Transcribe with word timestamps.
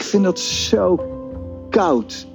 Ik 0.00 0.06
vind 0.06 0.24
dat 0.24 0.38
zo 0.38 0.98
koud. 1.70 2.26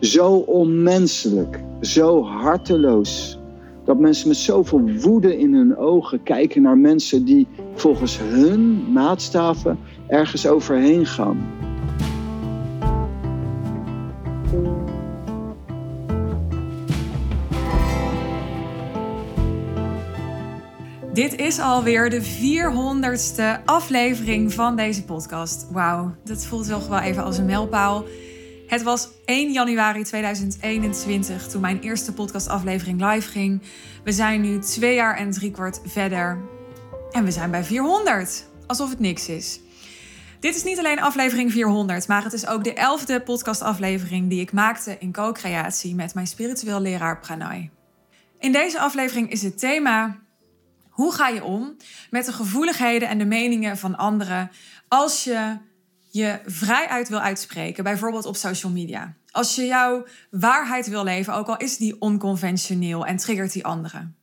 Zo 0.00 0.32
onmenselijk. 0.34 1.60
Zo 1.80 2.22
harteloos. 2.24 3.38
Dat 3.84 3.98
mensen 3.98 4.28
met 4.28 4.36
zoveel 4.36 4.90
woede 5.00 5.38
in 5.38 5.54
hun 5.54 5.76
ogen 5.76 6.22
kijken 6.22 6.62
naar 6.62 6.78
mensen 6.78 7.24
die 7.24 7.46
volgens 7.74 8.18
hun 8.18 8.92
maatstaven 8.92 9.78
ergens 10.08 10.46
overheen 10.46 11.06
gaan. 11.06 11.46
Dit 21.22 21.36
is 21.36 21.58
alweer 21.58 22.10
de 22.10 22.22
400ste 22.22 23.64
aflevering 23.64 24.52
van 24.52 24.76
deze 24.76 25.04
podcast. 25.04 25.66
Wauw, 25.70 26.14
dat 26.24 26.46
voelt 26.46 26.68
toch 26.68 26.88
wel 26.88 26.98
even 26.98 27.24
als 27.24 27.38
een 27.38 27.46
mijlpaal. 27.46 28.04
Het 28.66 28.82
was 28.82 29.08
1 29.24 29.52
januari 29.52 30.02
2021 30.02 31.48
toen 31.48 31.60
mijn 31.60 31.80
eerste 31.80 32.12
podcastaflevering 32.12 33.12
live 33.12 33.30
ging. 33.30 33.62
We 34.04 34.12
zijn 34.12 34.40
nu 34.40 34.58
twee 34.58 34.94
jaar 34.94 35.16
en 35.16 35.30
drie 35.30 35.50
kwart 35.50 35.80
verder. 35.84 36.38
En 37.10 37.24
we 37.24 37.30
zijn 37.30 37.50
bij 37.50 37.64
400. 37.64 38.46
Alsof 38.66 38.90
het 38.90 39.00
niks 39.00 39.28
is. 39.28 39.60
Dit 40.40 40.56
is 40.56 40.64
niet 40.64 40.78
alleen 40.78 41.00
aflevering 41.00 41.52
400, 41.52 42.08
maar 42.08 42.24
het 42.24 42.32
is 42.32 42.46
ook 42.46 42.64
de 42.64 42.74
elfde 42.74 43.20
podcastaflevering 43.20 44.28
die 44.28 44.40
ik 44.40 44.52
maakte 44.52 44.96
in 44.98 45.12
co-creatie 45.12 45.94
met 45.94 46.14
mijn 46.14 46.26
spiritueel 46.26 46.80
leraar 46.80 47.20
Pranay. 47.20 47.70
In 48.38 48.52
deze 48.52 48.80
aflevering 48.80 49.30
is 49.30 49.42
het 49.42 49.58
thema 49.58 50.21
hoe 50.92 51.12
ga 51.12 51.28
je 51.28 51.44
om 51.44 51.76
met 52.10 52.24
de 52.24 52.32
gevoeligheden 52.32 53.08
en 53.08 53.18
de 53.18 53.24
meningen 53.24 53.78
van 53.78 53.96
anderen 53.96 54.50
als 54.88 55.24
je 55.24 55.56
je 56.10 56.40
vrijuit 56.46 57.08
wil 57.08 57.20
uitspreken, 57.20 57.84
bijvoorbeeld 57.84 58.26
op 58.26 58.36
social 58.36 58.72
media? 58.72 59.14
Als 59.30 59.54
je 59.54 59.66
jouw 59.66 60.06
waarheid 60.30 60.88
wil 60.88 61.04
leven, 61.04 61.34
ook 61.34 61.48
al 61.48 61.56
is 61.56 61.76
die 61.76 62.00
onconventioneel 62.00 63.06
en 63.06 63.16
triggert 63.16 63.52
die 63.52 63.64
anderen. 63.64 64.16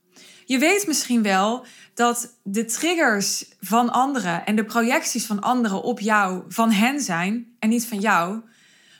Je 0.45 0.58
weet 0.58 0.88
misschien 0.88 1.23
wel 1.23 1.66
dat 1.93 2.38
de 2.43 2.66
triggers 2.66 3.45
van 3.59 3.91
anderen 3.91 4.45
en 4.45 4.55
de 4.55 4.65
projecties 4.65 5.25
van 5.25 5.39
anderen 5.39 5.83
op 5.83 5.99
jou 5.99 6.43
van 6.47 6.71
hen 6.71 7.02
zijn 7.02 7.55
en 7.59 7.69
niet 7.69 7.88
van 7.88 7.99
jou. 7.99 8.41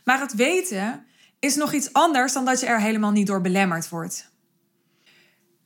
Maar 0.04 0.20
het 0.20 0.36
weten 0.36 1.06
is 1.40 1.56
nog 1.56 1.74
iets 1.74 1.94
anders 1.94 2.34
dan 2.34 2.46
dat 2.46 2.60
je 2.60 2.66
er 2.66 2.82
helemaal 2.82 3.12
niet 3.12 3.28
door 3.28 3.42
belemmerd 3.42 3.90
wordt. 3.90 4.29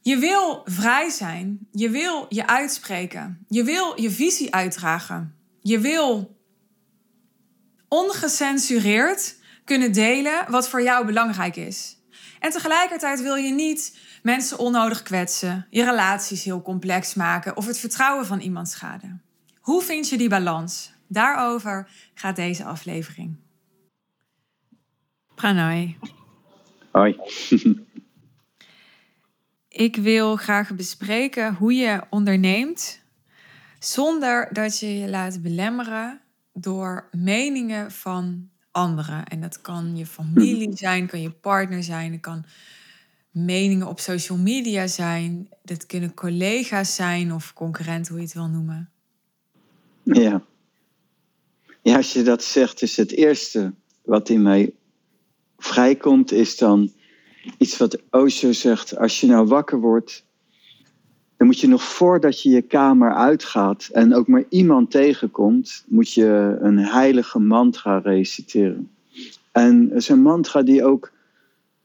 Je 0.04 0.18
wil 0.18 0.62
vrij 0.66 1.10
zijn. 1.10 1.68
Je 1.72 1.90
wil 1.90 2.26
je 2.30 2.48
uitspreken. 2.48 3.46
Je 3.48 3.64
wil 3.64 4.02
je 4.02 4.12
visie 4.12 4.54
uitdragen. 4.54 5.36
Je 5.62 5.80
wil 5.80 6.38
ongecensureerd 7.88 9.36
kunnen 9.64 9.94
delen 9.94 10.46
wat 10.52 10.70
voor 10.70 10.82
jou 10.82 11.06
belangrijk 11.06 11.56
is. 11.56 11.98
En 12.40 12.52
tegelijkertijd 12.52 13.22
wil 13.22 13.36
je 13.36 13.52
niet 13.52 14.00
mensen 14.24 14.60
onnodig 14.60 15.04
kwetsen, 15.04 15.68
je 15.70 15.84
relaties 15.84 16.44
heel 16.44 16.62
complex 16.62 17.14
maken 17.14 17.58
of 17.58 17.66
het 17.66 17.80
vertrouwen 17.80 18.26
van 18.26 18.40
iemand 18.40 18.70
schaden. 18.70 19.24
Hoe 19.60 19.82
vind 19.82 20.10
je 20.10 20.18
die 20.18 20.30
balans? 20.30 20.94
Daarover 21.08 21.90
gaat 22.14 22.36
deze 22.36 22.64
aflevering. 22.64 23.38
Pranay. 25.36 25.98
Hoi. 26.92 27.18
Ik 29.74 29.96
wil 29.96 30.36
graag 30.36 30.76
bespreken 30.76 31.56
hoe 31.56 31.74
je 31.74 32.02
onderneemt 32.10 33.00
zonder 33.80 34.50
dat 34.52 34.80
je 34.80 35.00
je 35.00 35.10
laat 35.10 35.42
belemmeren 35.42 36.22
door 36.54 37.10
meningen 37.12 37.92
van 37.92 38.50
anderen. 38.72 39.26
En 39.26 39.42
dat 39.42 39.62
kan 39.62 39.98
je 39.98 40.06
familie 40.06 40.68
hmm. 40.68 40.78
zijn, 40.78 41.08
kan 41.08 41.22
je 41.22 41.32
partner 41.32 41.84
zijn, 41.84 42.12
het 42.12 42.22
kan 42.22 42.46
meningen 43.32 43.88
op 43.88 44.00
social 44.00 44.38
media 44.38 44.88
zijn, 44.88 45.50
dat 45.64 45.86
kunnen 45.86 46.14
collega's 46.14 46.96
zijn 46.96 47.34
of 47.34 47.54
concurrenten, 47.54 48.12
hoe 48.12 48.22
je 48.22 48.28
het 48.28 48.36
wil 48.36 48.48
noemen. 48.48 48.90
Ja. 50.04 50.44
Ja, 51.82 51.96
als 51.96 52.14
je 52.14 52.24
dat 52.24 52.44
zegt, 52.44 52.82
is 52.82 52.98
het 52.98 53.12
eerste 53.12 53.74
wat 54.02 54.30
in 54.30 54.42
mij 54.42 54.74
vrijkomt, 55.58 56.32
is 56.32 56.58
dan 56.58 56.92
iets 57.58 57.78
wat 57.78 58.02
Osho 58.12 58.52
zegt. 58.52 58.98
Als 58.98 59.20
je 59.20 59.28
nou 59.28 59.48
wakker 59.48 59.80
wordt, 59.80 60.26
dan 61.38 61.48
moet 61.48 61.60
je 61.60 61.68
nog 61.68 61.84
voordat 61.84 62.42
je 62.42 62.50
je 62.50 62.62
kamer 62.62 63.14
uitgaat 63.14 63.90
en 63.92 64.14
ook 64.16 64.28
maar 64.28 64.44
iemand 64.50 64.92
tegenkomt, 64.92 65.84
moet 65.88 66.14
je 66.14 66.58
een 66.62 66.78
heilige 66.78 67.40
mantra 67.40 67.98
reciteren. 67.98 68.90
En 69.52 69.88
het 69.90 69.98
is 69.98 70.10
een 70.10 70.22
mantra 70.22 70.62
die 70.62 70.84
ook 70.84 71.12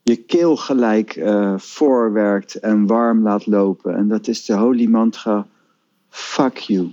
je 0.02 0.16
keel 0.16 0.56
gelijk 0.56 1.16
uh, 1.16 1.58
voorwerkt 1.58 2.54
en 2.54 2.86
warm 2.86 3.22
laat 3.22 3.46
lopen. 3.46 3.96
En 3.96 4.08
dat 4.08 4.28
is 4.28 4.44
de 4.44 4.54
holy 4.54 4.86
mantra, 4.86 5.46
fuck 6.08 6.56
you. 6.56 6.90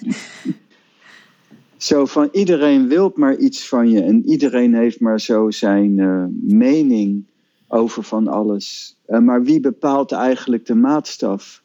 zo 1.76 2.06
van 2.06 2.28
iedereen 2.32 2.88
wil 2.88 3.12
maar 3.14 3.36
iets 3.36 3.68
van 3.68 3.90
je 3.90 4.02
en 4.02 4.28
iedereen 4.28 4.74
heeft 4.74 5.00
maar 5.00 5.20
zo 5.20 5.50
zijn 5.50 5.98
uh, 5.98 6.24
mening 6.40 7.24
over 7.72 8.02
van 8.02 8.28
alles. 8.28 8.96
Uh, 9.08 9.18
maar 9.18 9.42
wie 9.42 9.60
bepaalt 9.60 10.12
eigenlijk 10.12 10.66
de 10.66 10.74
maatstaf? 10.74 11.62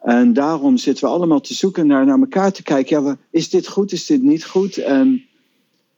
En 0.00 0.32
daarom 0.32 0.76
zitten 0.76 1.04
we 1.04 1.10
allemaal 1.10 1.40
te 1.40 1.54
zoeken 1.54 1.86
naar, 1.86 2.06
naar 2.06 2.18
elkaar 2.18 2.52
te 2.52 2.62
kijken. 2.62 3.04
Ja, 3.04 3.16
is 3.30 3.50
dit 3.50 3.68
goed, 3.68 3.92
is 3.92 4.06
dit 4.06 4.22
niet 4.22 4.44
goed? 4.44 4.76
En 4.76 5.24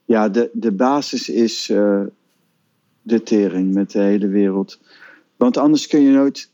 ja, 0.04 0.28
de, 0.28 0.50
de 0.52 0.72
basis 0.72 1.28
is 1.28 1.68
uh, 1.68 2.02
de 3.02 3.22
tering 3.22 3.74
met 3.74 3.90
de 3.90 4.00
hele 4.00 4.28
wereld. 4.28 4.78
Want 5.36 5.56
anders 5.56 5.86
kun 5.86 6.00
je 6.00 6.10
nooit. 6.10 6.50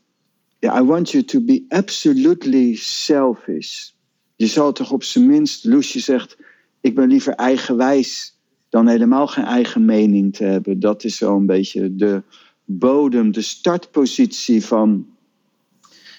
Ja, 0.59 0.79
I 0.79 0.83
want 0.83 1.11
you 1.11 1.23
to 1.23 1.41
be 1.41 1.65
absolutely 1.69 2.75
selfish. 2.75 3.89
Je 4.35 4.47
zal 4.47 4.71
toch 4.71 4.91
op 4.91 5.03
zijn 5.03 5.25
minst, 5.25 5.65
Loesje 5.65 5.99
zegt, 5.99 6.37
ik 6.81 6.95
ben 6.95 7.07
liever 7.07 7.33
eigenwijs 7.33 8.37
dan 8.69 8.87
helemaal 8.87 9.27
geen 9.27 9.45
eigen 9.45 9.85
mening 9.85 10.35
te 10.35 10.43
hebben. 10.43 10.79
Dat 10.79 11.03
is 11.03 11.17
zo 11.17 11.35
een 11.35 11.45
beetje 11.45 11.95
de 11.95 12.23
bodem, 12.71 13.31
de 13.31 13.41
startpositie 13.41 14.65
van 14.65 15.07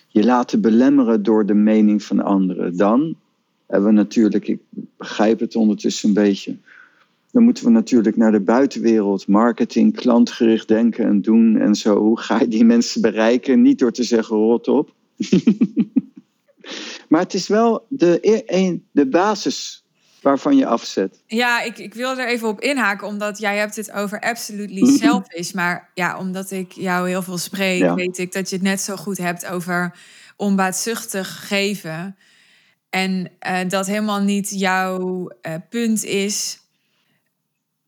je 0.08 0.24
laten 0.24 0.60
belemmeren 0.60 1.22
door 1.22 1.46
de 1.46 1.54
mening 1.54 2.02
van 2.02 2.20
anderen. 2.20 2.76
Dan 2.76 3.16
hebben 3.66 3.88
we 3.88 3.94
natuurlijk, 3.94 4.48
ik 4.48 4.60
begrijp 4.96 5.40
het 5.40 5.56
ondertussen 5.56 6.08
een 6.08 6.14
beetje, 6.14 6.56
dan 7.30 7.42
moeten 7.42 7.64
we 7.64 7.70
natuurlijk 7.70 8.16
naar 8.16 8.32
de 8.32 8.40
buitenwereld, 8.40 9.26
marketing, 9.26 9.96
klantgericht 9.96 10.68
denken 10.68 11.06
en 11.06 11.22
doen 11.22 11.56
en 11.56 11.74
zo. 11.74 11.98
Hoe 11.98 12.20
ga 12.20 12.40
je 12.40 12.48
die 12.48 12.64
mensen 12.64 13.00
bereiken? 13.00 13.62
Niet 13.62 13.78
door 13.78 13.92
te 13.92 14.02
zeggen 14.02 14.36
rot 14.36 14.68
op. 14.68 14.94
maar 17.08 17.20
het 17.20 17.34
is 17.34 17.48
wel 17.48 17.84
de, 17.88 18.18
e-, 18.46 18.78
de 18.90 19.06
basis 19.06 19.84
waarvan 20.22 20.56
je 20.56 20.66
afzet. 20.66 21.22
Ja, 21.26 21.62
ik, 21.62 21.78
ik 21.78 21.94
wil 21.94 22.18
er 22.18 22.28
even 22.28 22.48
op 22.48 22.60
inhaken, 22.60 23.06
omdat 23.06 23.38
jij 23.38 23.56
hebt 23.56 23.76
het 23.76 23.92
over 23.92 24.20
absolutely 24.20 24.80
mhm. 24.80 24.96
selfish. 24.96 25.52
maar 25.52 25.90
ja, 25.94 26.18
omdat 26.18 26.50
ik 26.50 26.72
jou 26.72 27.08
heel 27.08 27.22
veel 27.22 27.38
spreek, 27.38 27.94
weet 27.94 28.18
ik 28.18 28.32
dat 28.32 28.50
je 28.50 28.56
het 28.56 28.64
net 28.64 28.80
zo 28.80 28.96
goed 28.96 29.18
hebt 29.18 29.46
over 29.46 29.94
onbaatzuchtig 30.36 31.48
geven. 31.48 32.16
En 32.90 33.30
uh, 33.46 33.58
dat 33.68 33.86
helemaal 33.86 34.20
niet 34.20 34.50
jouw 34.50 35.30
uh, 35.42 35.54
punt 35.68 36.04
is. 36.04 36.58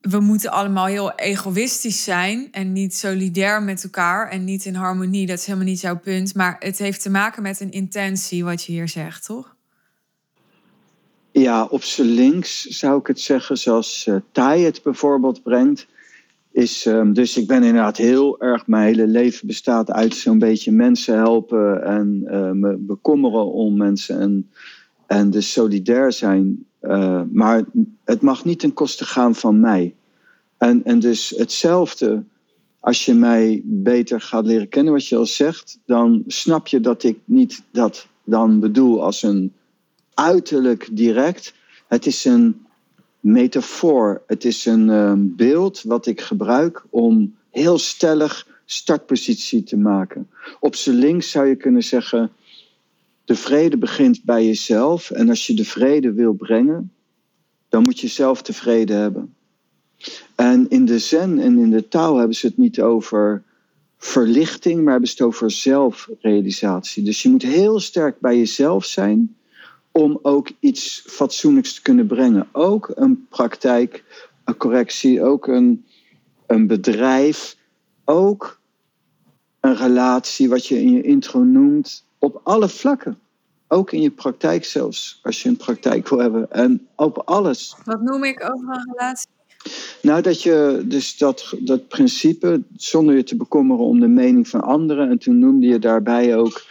We 0.00 0.20
moeten 0.20 0.50
allemaal 0.50 0.86
heel 0.86 1.14
egoïstisch 1.14 2.04
zijn 2.04 2.48
en 2.52 2.72
niet 2.72 2.96
solidair 2.96 3.62
met 3.62 3.84
elkaar 3.84 4.30
en 4.30 4.44
niet 4.44 4.64
in 4.64 4.74
harmonie. 4.74 5.26
Dat 5.26 5.38
is 5.38 5.46
helemaal 5.46 5.66
niet 5.66 5.80
jouw 5.80 5.98
punt. 5.98 6.34
Maar 6.34 6.56
het 6.58 6.78
heeft 6.78 7.02
te 7.02 7.10
maken 7.10 7.42
met 7.42 7.60
een 7.60 7.70
intentie, 7.70 8.44
wat 8.44 8.64
je 8.64 8.72
hier 8.72 8.88
zegt, 8.88 9.24
toch? 9.24 9.51
Ja, 11.32 11.64
op 11.64 11.82
zijn 11.82 12.08
links 12.08 12.62
zou 12.62 12.98
ik 12.98 13.06
het 13.06 13.20
zeggen, 13.20 13.58
zoals 13.58 14.06
uh, 14.08 14.16
Thai 14.32 14.64
het 14.64 14.82
bijvoorbeeld 14.82 15.42
brengt. 15.42 15.86
Is, 16.50 16.86
um, 16.86 17.12
dus 17.12 17.36
ik 17.36 17.46
ben 17.46 17.62
inderdaad 17.62 17.96
heel 17.96 18.40
erg, 18.40 18.66
mijn 18.66 18.84
hele 18.86 19.06
leven 19.06 19.46
bestaat 19.46 19.90
uit 19.90 20.14
zo'n 20.14 20.38
beetje 20.38 20.72
mensen 20.72 21.16
helpen 21.16 21.84
en 21.84 22.22
uh, 22.24 22.50
me 22.50 22.76
bekommeren 22.76 23.52
om 23.52 23.76
mensen 23.76 24.20
en, 24.20 24.50
en 25.06 25.30
dus 25.30 25.52
solidair 25.52 26.12
zijn. 26.12 26.66
Uh, 26.82 27.22
maar 27.32 27.64
het 28.04 28.20
mag 28.20 28.44
niet 28.44 28.58
ten 28.58 28.72
koste 28.72 29.04
gaan 29.04 29.34
van 29.34 29.60
mij. 29.60 29.94
En, 30.58 30.84
en 30.84 30.98
dus 30.98 31.34
hetzelfde, 31.36 32.24
als 32.80 33.04
je 33.04 33.14
mij 33.14 33.62
beter 33.64 34.20
gaat 34.20 34.46
leren 34.46 34.68
kennen, 34.68 34.92
wat 34.92 35.06
je 35.06 35.16
al 35.16 35.26
zegt, 35.26 35.78
dan 35.86 36.22
snap 36.26 36.66
je 36.66 36.80
dat 36.80 37.02
ik 37.02 37.18
niet 37.24 37.62
dat 37.70 38.06
dan 38.24 38.60
bedoel 38.60 39.02
als 39.04 39.22
een 39.22 39.52
uiterlijk 40.14 40.88
direct. 40.92 41.54
Het 41.88 42.06
is 42.06 42.24
een 42.24 42.66
metafoor. 43.20 44.22
Het 44.26 44.44
is 44.44 44.66
een 44.66 44.88
uh, 44.88 45.12
beeld 45.16 45.82
wat 45.82 46.06
ik 46.06 46.20
gebruik 46.20 46.84
om 46.90 47.36
heel 47.50 47.78
stellig 47.78 48.46
startpositie 48.64 49.62
te 49.62 49.76
maken. 49.76 50.30
Op 50.60 50.76
zijn 50.76 50.96
links 50.96 51.30
zou 51.30 51.46
je 51.46 51.56
kunnen 51.56 51.82
zeggen: 51.82 52.30
de 53.24 53.34
vrede 53.34 53.78
begint 53.78 54.24
bij 54.24 54.46
jezelf. 54.46 55.10
En 55.10 55.28
als 55.28 55.46
je 55.46 55.54
de 55.54 55.64
vrede 55.64 56.12
wil 56.12 56.32
brengen, 56.32 56.92
dan 57.68 57.82
moet 57.82 58.00
je 58.00 58.08
zelf 58.08 58.42
tevreden 58.42 58.96
hebben. 58.96 59.34
En 60.34 60.66
in 60.68 60.84
de 60.84 60.98
zen 60.98 61.38
en 61.38 61.58
in 61.58 61.70
de 61.70 61.88
taal 61.88 62.16
hebben 62.16 62.36
ze 62.36 62.46
het 62.46 62.56
niet 62.56 62.80
over 62.80 63.42
verlichting, 63.98 64.82
maar 64.82 64.90
hebben 64.90 65.08
ze 65.08 65.14
het 65.14 65.26
over 65.26 65.50
zelfrealisatie. 65.50 67.02
Dus 67.02 67.22
je 67.22 67.28
moet 67.28 67.42
heel 67.42 67.80
sterk 67.80 68.20
bij 68.20 68.36
jezelf 68.36 68.84
zijn 68.84 69.36
om 69.92 70.18
ook 70.22 70.50
iets 70.60 71.04
fatsoenlijks 71.06 71.74
te 71.74 71.82
kunnen 71.82 72.06
brengen. 72.06 72.48
Ook 72.52 72.90
een 72.94 73.26
praktijk, 73.28 74.04
een 74.44 74.56
correctie, 74.56 75.22
ook 75.22 75.46
een, 75.46 75.86
een 76.46 76.66
bedrijf, 76.66 77.56
ook 78.04 78.60
een 79.60 79.76
relatie, 79.76 80.48
wat 80.48 80.66
je 80.66 80.80
in 80.80 80.92
je 80.92 81.02
intro 81.02 81.42
noemt, 81.42 82.04
op 82.18 82.40
alle 82.44 82.68
vlakken. 82.68 83.18
Ook 83.68 83.92
in 83.92 84.02
je 84.02 84.10
praktijk 84.10 84.64
zelfs, 84.64 85.20
als 85.22 85.42
je 85.42 85.48
een 85.48 85.56
praktijk 85.56 86.08
wil 86.08 86.18
hebben. 86.18 86.50
En 86.50 86.88
op 86.96 87.18
alles. 87.18 87.76
Wat 87.84 88.02
noem 88.02 88.24
ik 88.24 88.50
over 88.52 88.68
een 88.68 88.92
relatie? 88.92 89.30
Nou, 90.02 90.22
dat 90.22 90.42
je 90.42 90.84
dus 90.84 91.18
dat, 91.18 91.54
dat 91.58 91.88
principe, 91.88 92.62
zonder 92.76 93.16
je 93.16 93.22
te 93.22 93.36
bekommeren 93.36 93.84
om 93.84 94.00
de 94.00 94.08
mening 94.08 94.48
van 94.48 94.60
anderen. 94.60 95.10
En 95.10 95.18
toen 95.18 95.38
noemde 95.38 95.66
je 95.66 95.78
daarbij 95.78 96.36
ook, 96.36 96.62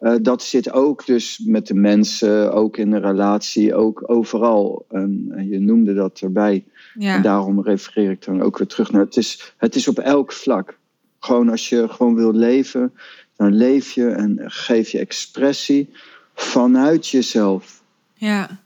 uh, 0.00 0.14
dat 0.22 0.42
zit 0.42 0.72
ook 0.72 1.06
dus 1.06 1.42
met 1.44 1.66
de 1.66 1.74
mensen, 1.74 2.52
ook 2.52 2.76
in 2.76 2.90
de 2.90 2.98
relatie, 2.98 3.74
ook 3.74 4.02
overal. 4.06 4.86
En 4.88 5.46
je 5.50 5.58
noemde 5.58 5.94
dat 5.94 6.20
erbij. 6.20 6.64
Ja. 6.94 7.14
En 7.14 7.22
daarom 7.22 7.62
refereer 7.62 8.10
ik 8.10 8.24
dan 8.24 8.42
ook 8.42 8.58
weer 8.58 8.66
terug 8.66 8.92
naar, 8.92 9.04
het 9.04 9.16
is, 9.16 9.54
het 9.56 9.74
is 9.74 9.88
op 9.88 9.98
elk 9.98 10.32
vlak. 10.32 10.78
Gewoon 11.18 11.48
als 11.48 11.68
je 11.68 11.88
gewoon 11.88 12.14
wil 12.14 12.32
leven, 12.32 12.92
dan 13.36 13.54
leef 13.54 13.90
je 13.90 14.08
en 14.08 14.40
geef 14.44 14.88
je 14.88 14.98
expressie 14.98 15.90
vanuit 16.34 17.08
jezelf. 17.08 17.82
Ja. 18.14 18.60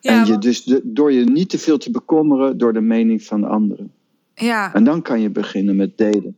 ja 0.00 0.20
en 0.20 0.26
je 0.26 0.38
dus 0.38 0.64
de, 0.64 0.80
door 0.84 1.12
je 1.12 1.24
niet 1.24 1.50
te 1.50 1.58
veel 1.58 1.78
te 1.78 1.90
bekommeren 1.90 2.58
door 2.58 2.72
de 2.72 2.80
mening 2.80 3.22
van 3.22 3.44
anderen. 3.44 3.92
Ja. 4.34 4.74
En 4.74 4.84
dan 4.84 5.02
kan 5.02 5.20
je 5.20 5.30
beginnen 5.30 5.76
met 5.76 5.98
delen. 5.98 6.36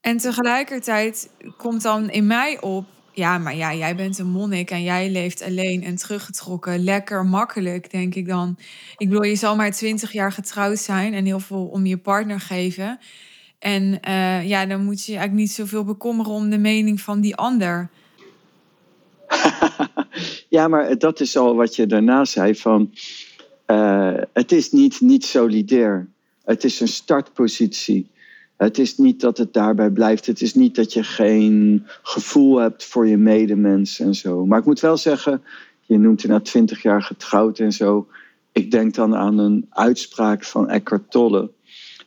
En 0.00 0.16
tegelijkertijd 0.16 1.30
komt 1.56 1.82
dan 1.82 2.10
in 2.10 2.26
mij 2.26 2.60
op, 2.60 2.84
ja, 3.14 3.38
maar 3.38 3.56
ja, 3.56 3.74
jij 3.74 3.96
bent 3.96 4.18
een 4.18 4.30
monnik 4.30 4.70
en 4.70 4.82
jij 4.82 5.10
leeft 5.10 5.42
alleen 5.42 5.82
en 5.82 5.96
teruggetrokken. 5.96 6.84
Lekker 6.84 7.26
makkelijk, 7.26 7.90
denk 7.90 8.14
ik 8.14 8.28
dan. 8.28 8.56
Ik 8.96 9.08
bedoel, 9.08 9.24
je 9.24 9.36
zal 9.36 9.56
maar 9.56 9.72
twintig 9.72 10.12
jaar 10.12 10.32
getrouwd 10.32 10.78
zijn 10.78 11.14
en 11.14 11.24
heel 11.24 11.40
veel 11.40 11.64
om 11.64 11.86
je 11.86 11.96
partner 11.96 12.40
geven. 12.40 12.98
En 13.58 13.98
uh, 14.08 14.48
ja, 14.48 14.66
dan 14.66 14.84
moet 14.84 15.04
je 15.04 15.12
eigenlijk 15.12 15.40
niet 15.40 15.52
zoveel 15.52 15.84
bekommeren 15.84 16.32
om 16.32 16.50
de 16.50 16.58
mening 16.58 17.00
van 17.00 17.20
die 17.20 17.36
ander. 17.36 17.88
ja, 20.48 20.68
maar 20.68 20.98
dat 20.98 21.20
is 21.20 21.36
al 21.36 21.54
wat 21.54 21.76
je 21.76 21.86
daarna 21.86 22.24
zei 22.24 22.54
van 22.54 22.92
uh, 23.66 24.14
het 24.32 24.52
is 24.52 24.70
niet, 24.70 25.00
niet 25.00 25.24
solidair. 25.24 26.08
Het 26.44 26.64
is 26.64 26.80
een 26.80 26.88
startpositie. 26.88 28.10
Het 28.56 28.78
is 28.78 28.96
niet 28.96 29.20
dat 29.20 29.38
het 29.38 29.52
daarbij 29.52 29.90
blijft. 29.90 30.26
Het 30.26 30.40
is 30.40 30.54
niet 30.54 30.74
dat 30.74 30.92
je 30.92 31.02
geen 31.02 31.86
gevoel 32.02 32.58
hebt 32.58 32.84
voor 32.84 33.06
je 33.06 33.16
medemens 33.16 34.00
en 34.00 34.14
zo. 34.14 34.46
Maar 34.46 34.58
ik 34.58 34.64
moet 34.64 34.80
wel 34.80 34.96
zeggen, 34.96 35.42
je 35.80 35.98
noemt 35.98 36.22
je 36.22 36.28
na 36.28 36.40
twintig 36.40 36.82
jaar 36.82 37.02
getrouwd 37.02 37.58
en 37.58 37.72
zo. 37.72 38.06
Ik 38.52 38.70
denk 38.70 38.94
dan 38.94 39.14
aan 39.14 39.38
een 39.38 39.66
uitspraak 39.70 40.44
van 40.44 40.68
Eckhart 40.68 41.10
Tolle, 41.10 41.50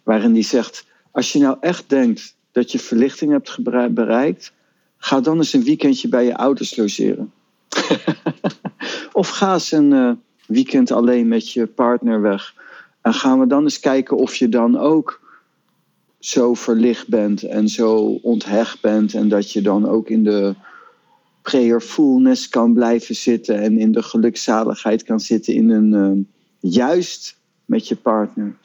waarin 0.03 0.33
die 0.33 0.43
zegt: 0.43 0.85
Als 1.11 1.31
je 1.31 1.39
nou 1.39 1.57
echt 1.59 1.89
denkt 1.89 2.35
dat 2.51 2.71
je 2.71 2.79
verlichting 2.79 3.31
hebt 3.31 3.63
bereikt, 3.93 4.53
ga 4.97 5.19
dan 5.19 5.37
eens 5.37 5.53
een 5.53 5.63
weekendje 5.63 6.07
bij 6.07 6.25
je 6.25 6.37
ouders 6.37 6.75
logeren. 6.75 7.31
of 9.13 9.29
ga 9.29 9.53
eens 9.53 9.71
een 9.71 9.91
uh, 9.91 10.11
weekend 10.47 10.91
alleen 10.91 11.27
met 11.27 11.51
je 11.51 11.67
partner 11.67 12.21
weg. 12.21 12.53
En 13.01 13.13
gaan 13.13 13.39
we 13.39 13.47
dan 13.47 13.63
eens 13.63 13.79
kijken 13.79 14.17
of 14.17 14.35
je 14.35 14.49
dan 14.49 14.77
ook 14.77 15.26
zo 16.27 16.53
verlicht 16.53 17.07
bent 17.07 17.43
en 17.43 17.69
zo 17.69 18.19
onthecht 18.21 18.81
bent. 18.81 19.13
En 19.13 19.29
dat 19.29 19.51
je 19.51 19.61
dan 19.61 19.87
ook 19.87 20.09
in 20.09 20.23
de 20.23 20.55
prayerfulness 21.41 22.49
kan 22.49 22.73
blijven 22.73 23.15
zitten. 23.15 23.59
En 23.59 23.77
in 23.77 23.91
de 23.91 24.03
gelukzaligheid 24.03 25.03
kan 25.03 25.19
zitten 25.19 25.53
in 25.53 25.69
een 25.69 25.93
uh, 25.93 26.71
juist 26.71 27.37
met 27.65 27.87
je 27.87 27.95
partner. 27.95 28.55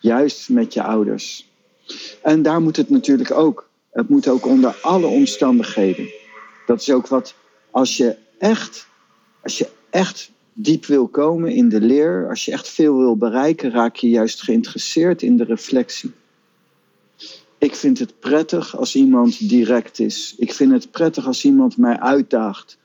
Juist 0.00 0.48
met 0.48 0.74
je 0.74 0.82
ouders. 0.82 1.50
En 2.22 2.42
daar 2.42 2.60
moet 2.60 2.76
het 2.76 2.90
natuurlijk 2.90 3.30
ook. 3.30 3.68
Het 3.90 4.08
moet 4.08 4.28
ook 4.28 4.46
onder 4.46 4.76
alle 4.82 5.06
omstandigheden. 5.06 6.08
Dat 6.66 6.80
is 6.80 6.90
ook 6.90 7.06
wat, 7.06 7.34
als 7.70 7.96
je 7.96 8.16
echt, 8.38 8.86
als 9.42 9.58
je 9.58 9.68
echt 9.90 10.30
diep 10.52 10.86
wil 10.86 11.08
komen 11.08 11.52
in 11.52 11.68
de 11.68 11.80
leer, 11.80 12.28
als 12.28 12.44
je 12.44 12.52
echt 12.52 12.68
veel 12.68 12.96
wil 12.96 13.16
bereiken, 13.16 13.70
raak 13.70 13.96
je 13.96 14.08
juist 14.08 14.42
geïnteresseerd 14.42 15.22
in 15.22 15.36
de 15.36 15.44
reflectie. 15.44 16.12
Ik 17.64 17.74
vind 17.74 17.98
het 17.98 18.20
prettig 18.20 18.76
als 18.76 18.94
iemand 18.94 19.48
direct 19.48 19.98
is. 19.98 20.34
Ik 20.38 20.52
vind 20.52 20.72
het 20.72 20.90
prettig 20.90 21.26
als 21.26 21.44
iemand 21.44 21.76
mij 21.76 22.00
uitdaagt. 22.00 22.78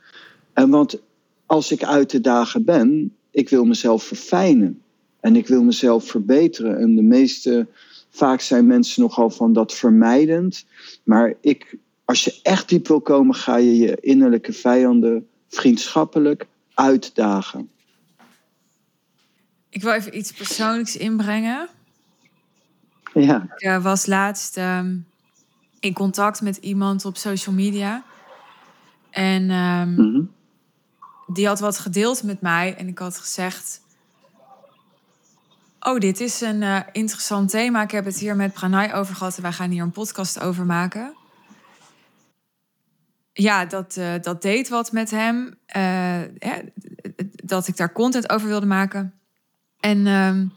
En 0.54 0.70
want 0.70 1.00
als 1.46 1.72
ik 1.72 1.84
uit 1.84 2.10
te 2.10 2.22
dagen 2.22 2.64
ben, 2.66 3.16
ik 3.32 3.50
wil 3.50 3.66
mezelf 3.66 4.04
verfijnen. 4.04 4.82
En 5.20 5.36
ik 5.36 5.48
wil 5.48 5.64
mezelf 5.64 6.08
verbeteren. 6.08 6.78
En 6.78 6.96
de 6.96 7.02
meeste, 7.02 7.68
vaak 8.10 8.42
zijn 8.42 8.68
mensen 8.68 9.02
nogal 9.02 9.30
van 9.30 9.54
dat 9.54 9.74
vermijdend. 9.74 10.66
Maar 11.04 11.34
ik, 11.42 11.78
als 12.06 12.24
je 12.24 12.40
echt 12.44 12.70
diep 12.70 12.88
wil 12.88 13.02
komen, 13.02 13.36
ga 13.36 13.58
je 13.58 13.78
je 13.78 13.98
innerlijke 14.00 14.54
vijanden 14.54 15.28
vriendschappelijk 15.48 16.48
uitdagen. 16.74 17.70
Ik 19.70 19.82
wil 19.82 19.92
even 19.92 20.18
iets 20.18 20.32
persoonlijks 20.32 20.98
inbrengen. 20.98 21.70
Ja. 23.14 23.48
Ik 23.56 23.68
uh, 23.68 23.84
was 23.84 24.06
laatst 24.06 24.58
um, 24.58 25.08
in 25.80 25.94
contact 25.94 26.42
met 26.42 26.58
iemand 26.58 27.06
op 27.06 27.18
social 27.18 27.56
media. 27.56 28.04
En 29.10 29.52
um, 29.52 29.90
mm 29.90 29.96
-hmm. 29.96 30.32
die 31.28 31.48
had 31.48 31.60
wat 31.60 31.80
gedeeld 31.80 32.24
met 32.24 32.42
mij. 32.42 32.76
En 32.76 32.88
ik 32.88 33.00
had 33.00 33.18
gezegd... 33.18 33.82
Oh, 35.80 36.00
dit 36.00 36.20
is 36.20 36.42
een 36.42 36.62
uh, 36.62 36.80
interessant 36.92 37.50
thema. 37.50 37.82
Ik 37.82 37.92
heb 37.92 38.06
het 38.06 38.20
hier 38.20 38.36
met 38.36 38.54
Pranay 38.54 38.94
over 38.94 39.16
gehad. 39.16 39.36
En 39.36 39.42
wij 39.42 39.52
gaan 39.52 39.70
hier 39.70 39.84
een 39.84 39.92
podcast 39.92 40.40
over 40.40 40.66
maken. 40.66 41.14
Ja, 43.34 43.66
dat, 43.66 43.96
uh, 44.00 44.14
dat 44.22 44.42
deed 44.42 44.70
wat 44.70 44.92
met 44.92 45.12
hem. 45.12 45.58
Hè, 45.66 46.28
dat 47.44 47.68
ik 47.68 47.78
daar 47.78 47.92
content 47.92 48.30
over 48.30 48.48
wilde 48.48 48.66
maken. 48.66 49.14
En... 49.80 50.08
Um, 50.08 50.52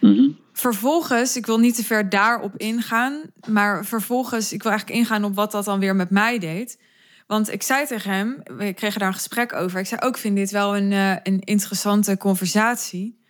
mm 0.00 0.14
-hmm. 0.14 0.38
Vervolgens, 0.58 1.36
ik 1.36 1.46
wil 1.46 1.58
niet 1.58 1.74
te 1.74 1.84
ver 1.84 2.08
daarop 2.08 2.56
ingaan, 2.56 3.22
maar 3.48 3.84
vervolgens, 3.84 4.52
ik 4.52 4.62
wil 4.62 4.70
eigenlijk 4.70 5.00
ingaan 5.00 5.24
op 5.24 5.34
wat 5.34 5.50
dat 5.50 5.64
dan 5.64 5.78
weer 5.78 5.96
met 5.96 6.10
mij 6.10 6.38
deed. 6.38 6.78
Want 7.26 7.52
ik 7.52 7.62
zei 7.62 7.86
tegen 7.86 8.10
hem, 8.10 8.40
we 8.56 8.72
kregen 8.72 8.98
daar 8.98 9.08
een 9.08 9.14
gesprek 9.14 9.52
over. 9.52 9.80
Ik 9.80 9.86
zei 9.86 10.00
ook, 10.00 10.18
vind 10.18 10.36
dit 10.36 10.50
wel 10.50 10.76
een, 10.76 10.90
uh, 10.90 11.16
een 11.22 11.40
interessante 11.40 12.16
conversatie. 12.16 13.24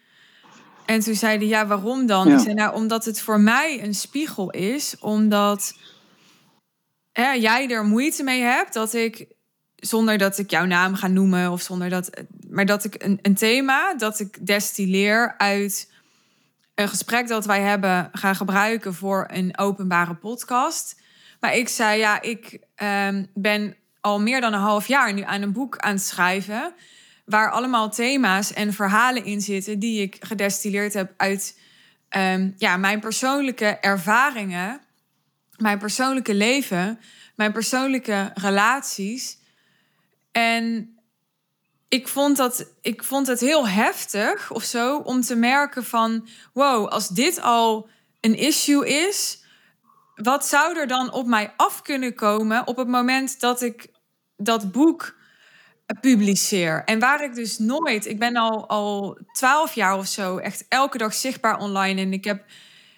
En 0.87 1.01
toen 1.01 1.15
zei 1.15 1.39
hij, 1.39 1.47
ja, 1.47 1.67
waarom 1.67 2.07
dan? 2.07 2.29
Ja. 2.29 2.35
Ik 2.35 2.41
zei, 2.41 2.55
nou, 2.55 2.75
omdat 2.75 3.05
het 3.05 3.21
voor 3.21 3.41
mij 3.41 3.83
een 3.83 3.95
spiegel 3.95 4.51
is, 4.51 4.97
omdat 4.99 5.75
hè, 7.13 7.31
jij 7.31 7.71
er 7.71 7.85
moeite 7.85 8.23
mee 8.23 8.43
hebt 8.43 8.73
dat 8.73 8.95
ik, 8.95 9.27
zonder 9.75 10.19
dat 10.19 10.39
ik 10.39 10.51
jouw 10.51 10.65
naam 10.65 10.95
ga 10.95 11.07
noemen 11.07 11.51
of 11.51 11.63
zonder 11.63 11.89
dat, 11.89 12.11
maar 12.51 12.67
dat 12.67 12.85
ik 12.85 13.03
een, 13.03 13.19
een 13.23 13.35
thema 13.35 13.95
dat 13.95 14.21
ik 14.21 14.47
destilleer 14.47 15.35
uit 15.39 15.97
een 16.79 16.89
gesprek 16.89 17.29
dat 17.29 17.47
wij 17.47 17.61
hebben 17.61 18.09
gaan 18.13 18.37
gebruiken 18.37 18.95
voor 18.95 19.27
een 19.31 19.59
openbare 19.59 20.15
podcast. 20.15 21.01
Maar 21.41 21.55
ik 21.55 21.69
zei, 21.69 21.99
ja, 21.99 22.23
ik 22.23 22.59
um, 22.83 23.31
ben 23.35 23.77
al 24.01 24.21
meer 24.21 24.41
dan 24.41 24.53
een 24.53 24.61
half 24.61 24.87
jaar 24.87 25.13
nu 25.13 25.23
aan 25.23 25.43
een 25.43 25.53
boek 25.53 25.77
aan 25.77 25.93
het 25.93 26.03
schrijven. 26.03 26.73
Waar 27.25 27.51
allemaal 27.51 27.91
thema's 27.91 28.53
en 28.53 28.73
verhalen 28.73 29.25
in 29.25 29.41
zitten 29.41 29.79
die 29.79 30.03
ik 30.03 30.17
gedestilleerd 30.21 30.95
heb 30.95 31.13
uit 31.17 31.61
um, 32.17 32.55
ja, 32.57 32.77
mijn 32.77 33.01
persoonlijke 33.01 33.79
ervaringen, 33.81 34.81
mijn 35.57 35.79
persoonlijke 35.79 36.35
leven, 36.35 37.01
mijn 37.37 37.53
persoonlijke 37.53 38.31
relaties. 38.35 39.39
En 40.33 40.98
ik 41.89 42.09
vond, 42.09 42.37
dat, 42.37 42.73
ik 42.81 43.05
vond 43.05 43.27
het 43.27 43.41
heel 43.41 43.69
heftig 43.69 44.53
of 44.53 44.63
zo 44.63 44.99
om 44.99 45.21
te 45.21 45.37
merken 45.37 45.85
van... 45.85 46.29
wow, 46.53 46.87
als 46.87 47.09
dit 47.09 47.41
al 47.41 47.89
een 48.21 48.35
issue 48.35 48.89
is... 48.89 49.45
wat 50.15 50.47
zou 50.47 50.79
er 50.79 50.87
dan 50.87 51.13
op 51.13 51.27
mij 51.27 51.53
af 51.57 51.83
kunnen 51.83 52.15
komen 52.15 52.67
op 52.67 52.77
het 52.77 52.89
moment 52.89 53.41
dat 53.41 53.63
ik 53.63 53.89
dat 54.37 54.73
boek 54.73 55.17
publiceer? 56.01 56.85
En 56.85 56.99
waar 56.99 57.25
ik 57.25 57.35
dus 57.35 57.59
nooit... 57.59 58.07
Ik 58.07 58.19
ben 58.19 58.37
al, 58.37 58.69
al 58.69 59.19
twaalf 59.33 59.75
jaar 59.75 59.97
of 59.97 60.07
zo 60.07 60.37
echt 60.37 60.65
elke 60.69 60.99
dag 60.99 61.15
zichtbaar 61.15 61.59
online... 61.59 62.01
en 62.01 62.13
ik 62.13 62.25
heb 62.25 62.45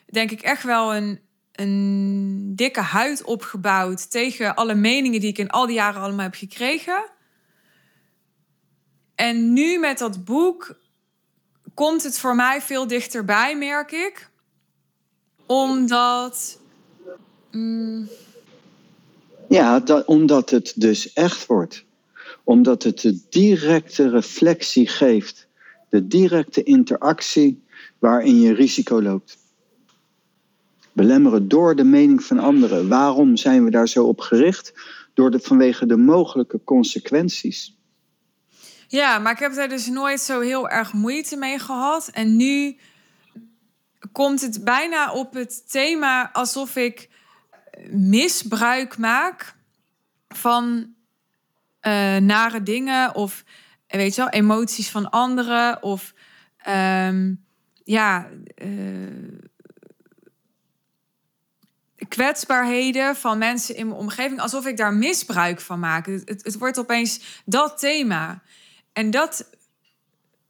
denk 0.07 0.31
ik 0.31 0.41
echt 0.41 0.63
wel 0.63 0.95
een, 0.95 1.21
een 1.53 2.53
dikke 2.57 2.81
huid 2.81 3.25
opgebouwd... 3.25 4.11
tegen 4.11 4.55
alle 4.55 4.75
meningen 4.75 5.21
die 5.21 5.31
ik 5.31 5.39
in 5.39 5.51
al 5.51 5.67
die 5.67 5.75
jaren 5.75 6.03
allemaal 6.03 6.25
heb 6.25 6.35
gekregen... 6.35 7.19
En 9.21 9.53
nu 9.53 9.79
met 9.79 9.99
dat 9.99 10.25
boek 10.25 10.75
komt 11.75 12.03
het 12.03 12.19
voor 12.19 12.35
mij 12.35 12.61
veel 12.61 12.87
dichterbij, 12.87 13.57
merk 13.57 13.93
ik. 13.93 14.31
Omdat. 15.47 16.61
Mm, 17.51 18.09
Ja, 19.49 19.81
dat, 19.81 20.07
omdat 20.07 20.51
het 20.51 20.73
dus 20.77 21.13
echt 21.13 21.47
wordt. 21.47 21.85
Omdat 22.45 22.83
het 22.83 23.01
de 23.01 23.21
directe 23.29 24.09
reflectie 24.09 24.89
geeft. 24.89 25.47
De 25.89 26.07
directe 26.07 26.63
interactie 26.63 27.63
waarin 27.99 28.41
je 28.41 28.55
risico 28.55 29.03
loopt. 29.03 29.39
Belemmeren 30.93 31.49
door 31.49 31.77
de 31.77 31.85
mening 31.85 32.23
van 32.23 32.39
anderen. 32.39 32.89
Waarom 32.89 33.37
zijn 33.37 33.65
we 33.65 33.71
daar 33.71 33.89
zo 33.89 34.05
op 34.05 34.21
gericht? 34.21 34.73
Door 35.15 35.31
de, 35.31 35.41
vanwege 35.41 35.87
de 35.87 35.97
mogelijke 35.97 36.61
consequenties. 36.65 37.79
Ja, 38.91 39.19
maar 39.19 39.33
ik 39.33 39.39
heb 39.39 39.55
daar 39.55 39.69
dus 39.69 39.87
nooit 39.87 40.21
zo 40.21 40.41
heel 40.41 40.69
erg 40.69 40.93
moeite 40.93 41.37
mee 41.37 41.59
gehad. 41.59 42.09
En 42.09 42.37
nu 42.37 42.79
komt 44.13 44.41
het 44.41 44.65
bijna 44.65 45.13
op 45.13 45.35
het 45.35 45.71
thema 45.71 46.33
alsof 46.33 46.77
ik 46.77 47.09
misbruik 47.91 48.99
maak 48.99 49.55
van 50.29 50.95
eh, 51.81 52.17
nare 52.17 52.63
dingen 52.63 53.15
of 53.15 53.45
weet 53.87 54.15
je 54.15 54.21
wel, 54.21 54.31
emoties 54.31 54.91
van 54.91 55.11
anderen 55.11 55.83
of 55.83 56.15
ehm, 56.57 57.35
ja, 57.85 58.29
eh, 58.55 58.69
kwetsbaarheden 62.09 63.17
van 63.17 63.39
mensen 63.39 63.77
in 63.77 63.87
mijn 63.87 63.99
omgeving, 63.99 64.41
alsof 64.41 64.67
ik 64.67 64.77
daar 64.77 64.95
misbruik 64.95 65.61
van 65.61 65.79
maak. 65.79 66.07
Het, 66.07 66.23
het 66.25 66.59
wordt 66.59 66.79
opeens 66.79 67.43
dat 67.45 67.79
thema. 67.79 68.43
En 68.93 69.11
dat, 69.11 69.51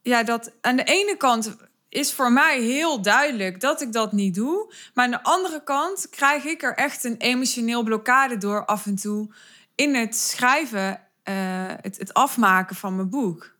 ja, 0.02 0.22
dat 0.22 0.52
aan 0.60 0.76
de 0.76 0.84
ene 0.84 1.16
kant 1.16 1.56
is 1.88 2.12
voor 2.12 2.32
mij 2.32 2.60
heel 2.60 3.02
duidelijk 3.02 3.60
dat 3.60 3.80
ik 3.80 3.92
dat 3.92 4.12
niet 4.12 4.34
doe. 4.34 4.72
Maar 4.94 5.04
aan 5.04 5.10
de 5.10 5.22
andere 5.22 5.62
kant 5.64 6.08
krijg 6.10 6.44
ik 6.44 6.62
er 6.62 6.74
echt 6.74 7.04
een 7.04 7.16
emotioneel 7.16 7.82
blokkade 7.82 8.38
door 8.38 8.64
af 8.64 8.86
en 8.86 8.96
toe 8.96 9.28
in 9.74 9.94
het 9.94 10.16
schrijven, 10.16 11.00
eh, 11.22 11.34
het, 11.80 11.98
het 11.98 12.14
afmaken 12.14 12.76
van 12.76 12.96
mijn 12.96 13.10
boek. 13.10 13.54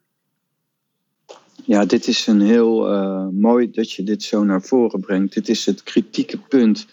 Ja, 1.64 1.84
dit 1.84 2.06
is 2.06 2.26
een 2.26 2.40
heel 2.40 2.88
eh, 2.88 3.26
mooi 3.28 3.70
dat 3.70 3.92
je 3.92 4.02
dit 4.02 4.22
zo 4.22 4.44
naar 4.44 4.62
voren 4.62 5.00
brengt. 5.00 5.34
Dit 5.34 5.48
is 5.48 5.66
het 5.66 5.82
kritieke 5.82 6.38
punt, 6.38 6.86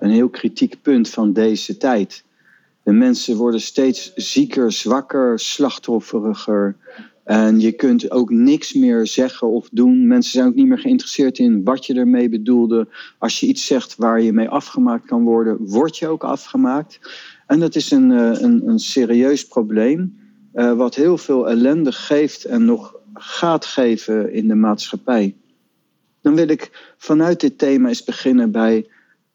een 0.00 0.10
heel 0.10 0.28
kritiek 0.28 0.82
punt 0.82 1.08
van 1.08 1.32
deze 1.32 1.76
tijd. 1.76 2.24
De 2.82 2.92
mensen 2.92 3.36
worden 3.36 3.60
steeds 3.60 4.12
zieker, 4.14 4.72
zwakker, 4.72 5.38
slachtofferiger. 5.38 6.76
En 7.24 7.60
je 7.60 7.72
kunt 7.72 8.10
ook 8.10 8.30
niks 8.30 8.72
meer 8.72 9.06
zeggen 9.06 9.48
of 9.48 9.68
doen. 9.72 10.06
Mensen 10.06 10.32
zijn 10.32 10.46
ook 10.46 10.54
niet 10.54 10.66
meer 10.66 10.78
geïnteresseerd 10.78 11.38
in 11.38 11.64
wat 11.64 11.86
je 11.86 11.94
ermee 11.94 12.28
bedoelde. 12.28 12.88
Als 13.18 13.40
je 13.40 13.46
iets 13.46 13.66
zegt 13.66 13.96
waar 13.96 14.22
je 14.22 14.32
mee 14.32 14.48
afgemaakt 14.48 15.06
kan 15.06 15.24
worden, 15.24 15.56
word 15.60 15.98
je 15.98 16.08
ook 16.08 16.24
afgemaakt. 16.24 17.00
En 17.46 17.60
dat 17.60 17.74
is 17.74 17.90
een, 17.90 18.12
eh, 18.12 18.40
een, 18.40 18.68
een 18.68 18.78
serieus 18.78 19.46
probleem, 19.46 20.18
eh, 20.52 20.72
wat 20.72 20.94
heel 20.94 21.18
veel 21.18 21.48
ellende 21.48 21.92
geeft 21.92 22.44
en 22.44 22.64
nog 22.64 23.00
gaat 23.14 23.64
geven 23.64 24.32
in 24.32 24.48
de 24.48 24.54
maatschappij. 24.54 25.36
Dan 26.20 26.34
wil 26.34 26.48
ik 26.48 26.94
vanuit 26.96 27.40
dit 27.40 27.58
thema 27.58 27.88
eens 27.88 28.04
beginnen 28.04 28.50
bij 28.50 28.86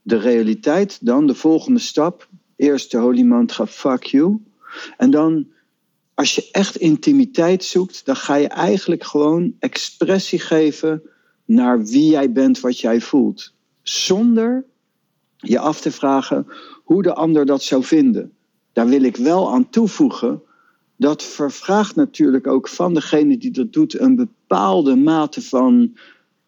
de 0.01 0.17
realiteit. 0.17 1.05
Dan 1.05 1.27
de 1.27 1.35
volgende 1.35 1.79
stap. 1.79 2.27
Eerst 2.55 2.91
de 2.91 2.97
holy 2.97 3.21
mantra 3.21 3.65
fuck 3.65 4.03
you. 4.03 4.37
En 4.97 5.11
dan, 5.11 5.47
als 6.17 6.35
je 6.35 6.49
echt 6.51 6.75
intimiteit 6.75 7.63
zoekt, 7.63 8.05
dan 8.05 8.15
ga 8.15 8.35
je 8.35 8.47
eigenlijk 8.47 9.03
gewoon 9.03 9.53
expressie 9.59 10.39
geven 10.39 11.01
naar 11.45 11.83
wie 11.83 12.09
jij 12.09 12.31
bent, 12.31 12.59
wat 12.59 12.79
jij 12.79 13.01
voelt. 13.01 13.53
Zonder 13.81 14.65
je 15.37 15.59
af 15.59 15.81
te 15.81 15.91
vragen 15.91 16.47
hoe 16.83 17.03
de 17.03 17.13
ander 17.13 17.45
dat 17.45 17.63
zou 17.63 17.83
vinden. 17.83 18.31
Daar 18.73 18.87
wil 18.87 19.03
ik 19.03 19.15
wel 19.15 19.53
aan 19.53 19.69
toevoegen 19.69 20.41
dat 20.95 21.23
vervraagt 21.23 21.95
natuurlijk 21.95 22.47
ook 22.47 22.67
van 22.67 22.93
degene 22.93 23.37
die 23.37 23.51
dat 23.51 23.73
doet 23.73 23.99
een 23.99 24.15
bepaalde 24.15 24.95
mate 24.95 25.41
van 25.41 25.97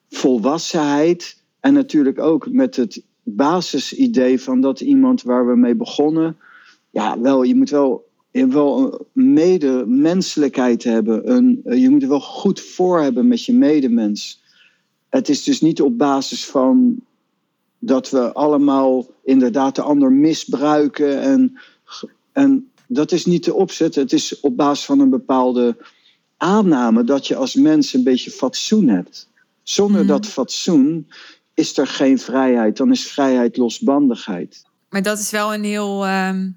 volwassenheid. 0.09 1.43
En 1.59 1.73
natuurlijk 1.73 2.19
ook 2.19 2.51
met 2.51 2.75
het 2.75 3.03
basisidee 3.23 4.41
van 4.41 4.61
dat 4.61 4.79
iemand 4.79 5.21
waar 5.21 5.47
we 5.47 5.55
mee 5.55 5.75
begonnen. 5.75 6.38
Ja, 6.89 7.19
wel, 7.19 7.43
je 7.43 7.55
moet 7.55 7.69
wel, 7.69 8.08
wel 8.31 9.00
een 9.13 9.33
medemenselijkheid 9.33 10.83
hebben. 10.83 11.31
Een, 11.31 11.62
je 11.79 11.89
moet 11.89 12.01
er 12.01 12.09
wel 12.09 12.21
goed 12.21 12.62
voor 12.62 13.01
hebben 13.01 13.27
met 13.27 13.45
je 13.45 13.53
medemens. 13.53 14.41
Het 15.09 15.29
is 15.29 15.43
dus 15.43 15.62
niet 15.62 15.81
op 15.81 15.98
basis 15.98 16.45
van 16.45 16.95
dat 17.79 18.09
we 18.09 18.33
allemaal 18.33 19.07
inderdaad 19.24 19.75
de 19.75 19.81
ander 19.81 20.12
misbruiken 20.12 21.21
en, 21.21 21.59
en 22.31 22.71
dat 22.88 23.12
is 23.12 23.25
niet 23.25 23.45
de 23.45 23.53
opzet. 23.53 23.95
Het 23.95 24.13
is 24.13 24.39
op 24.39 24.57
basis 24.57 24.86
van 24.86 25.00
een 25.00 25.09
bepaalde 25.09 25.77
aanname 26.38 27.03
dat 27.03 27.27
je 27.27 27.36
als 27.36 27.55
mens 27.55 27.93
een 27.93 28.03
beetje 28.03 28.31
fatsoen 28.31 28.88
hebt. 28.88 29.29
Zonder 29.63 30.01
Mm. 30.01 30.07
dat 30.07 30.25
fatsoen 30.25 31.07
is 31.53 31.77
er 31.77 31.88
geen 31.88 32.19
vrijheid. 32.19 32.77
Dan 32.77 32.91
is 32.91 33.07
vrijheid 33.07 33.57
losbandigheid. 33.57 34.63
Maar 34.89 35.01
dat 35.01 35.19
is 35.19 35.31
wel 35.31 35.53
een 35.53 35.63
heel, 35.63 36.05
ehm, 36.05 36.50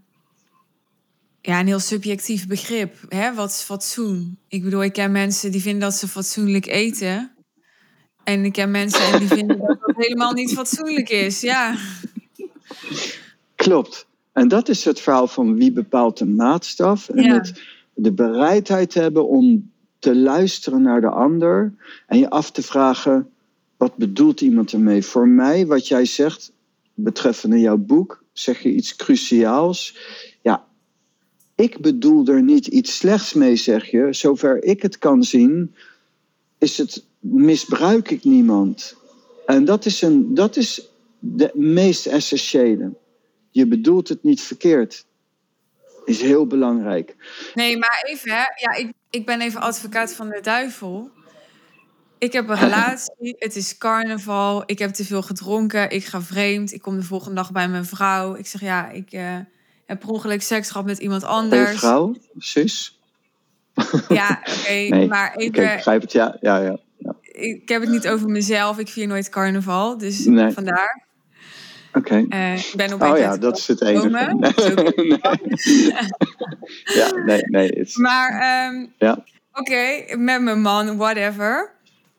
ja, 1.42 1.60
een 1.60 1.66
heel 1.66 1.78
subjectief 1.78 2.46
begrip. 2.46 2.94
Hè? 3.08 3.34
Wat 3.34 3.50
is 3.50 3.60
fatsoen? 3.60 4.38
Ik 4.48 4.62
bedoel, 4.62 4.82
ik 4.82 4.92
ken 4.92 5.12
mensen 5.12 5.50
die 5.50 5.60
vinden 5.62 5.80
dat 5.80 5.94
ze 5.94 6.08
fatsoenlijk 6.08 6.66
eten. 6.66 7.30
En 8.24 8.44
ik 8.44 8.52
ken 8.52 8.70
mensen 8.70 9.18
die 9.18 9.28
vinden 9.28 9.58
dat 9.58 9.78
dat 9.80 9.96
helemaal 9.96 10.32
niet 10.32 10.52
fatsoenlijk 10.52 11.08
is. 11.08 11.40
Ja, 11.40 11.74
Klopt. 13.54 14.06
En 14.32 14.48
dat 14.48 14.68
is 14.68 14.84
het 14.84 15.00
verhaal 15.00 15.26
van 15.26 15.54
wie 15.54 15.72
bepaalt 15.72 16.18
de 16.18 16.26
maatstaf. 16.26 17.08
En 17.08 17.22
Ja. 17.24 17.34
het, 17.34 17.62
de 17.94 18.12
bereidheid 18.12 18.94
hebben 18.94 19.28
om 19.28 19.70
te 19.98 20.16
luisteren 20.16 20.82
naar 20.82 21.00
de 21.00 21.10
ander. 21.10 21.72
En 22.06 22.18
je 22.18 22.30
af 22.30 22.50
te 22.50 22.62
vragen, 22.62 23.30
wat 23.76 23.96
bedoelt 23.96 24.40
iemand 24.40 24.72
ermee? 24.72 25.04
Voor 25.04 25.28
mij, 25.28 25.66
wat 25.66 25.88
jij 25.88 26.04
zegt, 26.04 26.52
betreffende 26.94 27.58
jouw 27.60 27.76
boek, 27.76 28.24
zeg 28.32 28.62
je 28.62 28.72
iets 28.74 28.96
cruciaals. 28.96 29.96
Ik 31.54 31.80
bedoel 31.80 32.26
er 32.26 32.42
niet 32.42 32.66
iets 32.66 32.96
slechts 32.96 33.32
mee, 33.32 33.56
zeg 33.56 33.90
je. 33.90 34.12
Zover 34.12 34.64
ik 34.64 34.82
het 34.82 34.98
kan 34.98 35.22
zien, 35.22 35.74
is 36.58 36.78
het, 36.78 37.04
misbruik 37.22 38.10
ik 38.10 38.24
niemand. 38.24 38.96
En 39.46 39.64
dat 39.64 39.84
is, 39.84 40.02
een, 40.02 40.34
dat 40.34 40.56
is 40.56 40.88
de 41.18 41.50
meest 41.54 42.06
essentiële. 42.06 42.94
Je 43.50 43.66
bedoelt 43.66 44.08
het 44.08 44.22
niet 44.22 44.40
verkeerd. 44.40 45.04
Is 46.04 46.20
heel 46.20 46.46
belangrijk. 46.46 47.16
nee, 47.54 47.78
maar 47.78 48.02
even, 48.08 48.30
hè. 48.30 48.36
Ja, 48.36 48.74
ik, 48.76 48.92
ik 49.10 49.26
ben 49.26 49.40
even 49.40 49.60
advocaat 49.60 50.14
van 50.14 50.28
de 50.28 50.40
duivel. 50.40 51.10
Ik 52.18 52.32
heb 52.32 52.48
een 52.48 52.58
relatie, 52.68 53.36
het 53.38 53.56
is 53.56 53.78
carnaval, 53.78 54.62
ik 54.66 54.78
heb 54.78 54.90
te 54.90 55.04
veel 55.04 55.22
gedronken, 55.22 55.90
ik 55.90 56.04
ga 56.04 56.22
vreemd, 56.22 56.72
ik 56.72 56.82
kom 56.82 56.96
de 56.96 57.02
volgende 57.02 57.34
dag 57.34 57.52
bij 57.52 57.68
mijn 57.68 57.84
vrouw. 57.84 58.34
Ik 58.34 58.46
zeg 58.46 58.60
ja, 58.60 58.90
ik 58.90 59.12
eh, 59.12 59.38
heb 59.92 60.00
per 60.00 60.08
ongeluk 60.08 60.42
seks 60.42 60.70
gehad 60.70 60.86
met 60.86 60.98
iemand 60.98 61.24
anders. 61.24 61.78
vrouw, 61.78 62.14
zus. 62.38 63.00
Ja, 64.08 64.40
oké, 64.60 64.70
Nee, 64.72 65.06
maar 65.08 65.30
even, 65.36 65.42
ik 65.44 65.52
begrijp 65.74 66.00
het. 66.00 66.12
Ja, 66.12 66.36
ja, 66.40 66.56
ja. 66.58 66.76
ja. 66.98 67.14
ik 67.22 67.68
heb 67.68 67.80
het 67.80 67.90
niet 67.90 68.08
over 68.08 68.28
mezelf. 68.28 68.78
Ik 68.78 68.88
vier 68.88 69.06
nooit 69.06 69.28
carnaval, 69.28 69.98
dus 69.98 70.24
Nee. 70.24 70.50
vandaar. 70.52 71.04
Oké. 71.94 72.24
Eh, 72.28 72.54
ik 72.56 72.72
ben 72.76 72.92
op 72.92 73.02
Oh 73.02 73.08
een 73.08 73.16
ja, 73.18 73.36
dat 73.36 73.58
is 73.58 73.66
het 73.66 73.80
enige. 73.82 74.08
Nee. 74.38 75.18
ja, 76.84 77.10
nee, 77.24 77.42
nee. 77.48 77.70
is- 77.70 77.96
Maar 77.96 78.30
ehm, 78.40 78.86
Ja. 78.98 79.24
oké, 79.52 80.04
met 80.16 80.42
mijn 80.42 80.60
man, 80.60 80.96
whatever. 80.96 81.72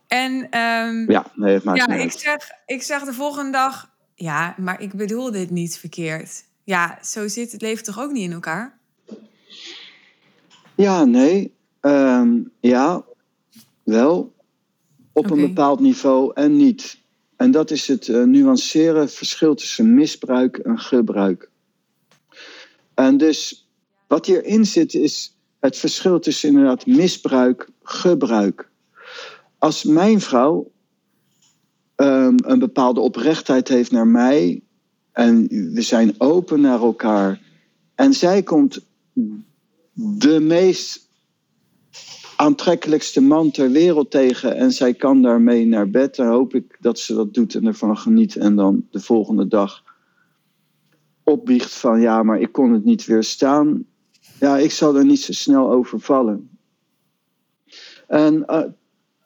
En 0.07 0.47
ehm, 0.49 1.11
Ja, 1.11 1.25
nee, 1.35 1.53
het 1.53 1.63
maakt 1.63 1.77
ja, 1.77 1.85
niet 1.85 1.95
ik 1.95 2.01
uit. 2.01 2.19
zeg, 2.19 2.49
ik 2.65 2.81
zeg 2.83 3.03
de 3.03 3.13
volgende 3.13 3.51
dag... 3.51 3.91
Ja, 4.15 4.55
maar 4.57 4.81
ik 4.81 4.93
bedoel 4.93 5.31
dit 5.31 5.49
niet 5.49 5.77
verkeerd. 5.77 6.43
Ja, 6.63 6.99
zo 7.03 7.27
zit 7.27 7.51
het 7.51 7.61
leven 7.61 7.83
toch 7.83 7.99
ook 7.99 8.11
niet 8.11 8.23
in 8.23 8.31
elkaar? 8.31 8.79
Ja, 10.75 11.03
nee. 11.03 11.53
Ehm, 11.79 12.39
ja, 12.59 13.05
wel. 13.83 14.33
Op 15.11 15.31
een 15.31 15.39
bepaald 15.41 15.79
niveau 15.79 16.31
en 16.33 16.57
niet. 16.57 16.97
En 17.35 17.51
dat 17.51 17.71
is 17.71 17.87
het 17.87 18.07
eh, 18.07 18.23
nuanceren 18.23 19.09
verschil 19.09 19.55
tussen 19.55 19.93
misbruik 19.93 20.57
en 20.57 20.79
gebruik. 20.79 21.49
En 22.93 23.17
dus 23.17 23.67
wat 24.07 24.25
hierin 24.25 24.65
zit 24.65 24.93
is 24.93 25.37
het 25.59 25.77
verschil 25.77 26.19
tussen 26.19 26.49
inderdaad 26.49 26.85
misbruik, 26.85 27.69
gebruik. 27.83 28.69
Als 29.57 29.83
mijn 29.83 30.21
vrouw 30.21 30.71
ehm, 31.95 32.35
een 32.45 32.59
bepaalde 32.59 32.99
oprechtheid 32.99 33.67
heeft 33.67 33.91
naar 33.91 34.07
mij 34.07 34.61
en 35.13 35.47
we 35.47 35.81
zijn 35.81 36.15
open 36.17 36.61
naar 36.61 36.81
elkaar 36.81 37.41
en 37.95 38.13
zij 38.13 38.43
komt 38.43 38.85
de 39.93 40.39
meest 40.39 41.09
aantrekkelijkste 42.35 43.21
man 43.21 43.51
ter 43.51 43.71
wereld 43.71 44.11
tegen 44.11 44.55
en 44.55 44.71
zij 44.71 44.93
kan 44.93 45.21
daarmee 45.21 45.65
naar 45.65 45.89
bed. 45.89 46.15
Dan 46.15 46.27
hoop 46.27 46.55
ik 46.55 46.77
dat 46.79 46.99
ze 46.99 47.13
dat 47.13 47.33
doet 47.33 47.55
en 47.55 47.65
ervan 47.65 47.97
geniet 47.97 48.35
en 48.35 48.55
dan 48.55 48.87
de 48.91 48.99
volgende 48.99 49.47
dag 49.47 49.83
opbiecht 51.23 51.73
van 51.73 52.01
ja, 52.01 52.23
maar 52.23 52.39
ik 52.39 52.51
kon 52.51 52.73
het 52.73 52.83
niet 52.83 53.05
weerstaan. 53.05 53.85
Ja, 54.39 54.57
ik 54.57 54.71
zal 54.71 54.95
er 54.95 55.05
niet 55.05 55.19
zo 55.19 55.33
snel 55.33 55.71
over 55.71 55.99
vallen. 55.99 56.49
En 58.07 58.43
uh, 58.47 58.63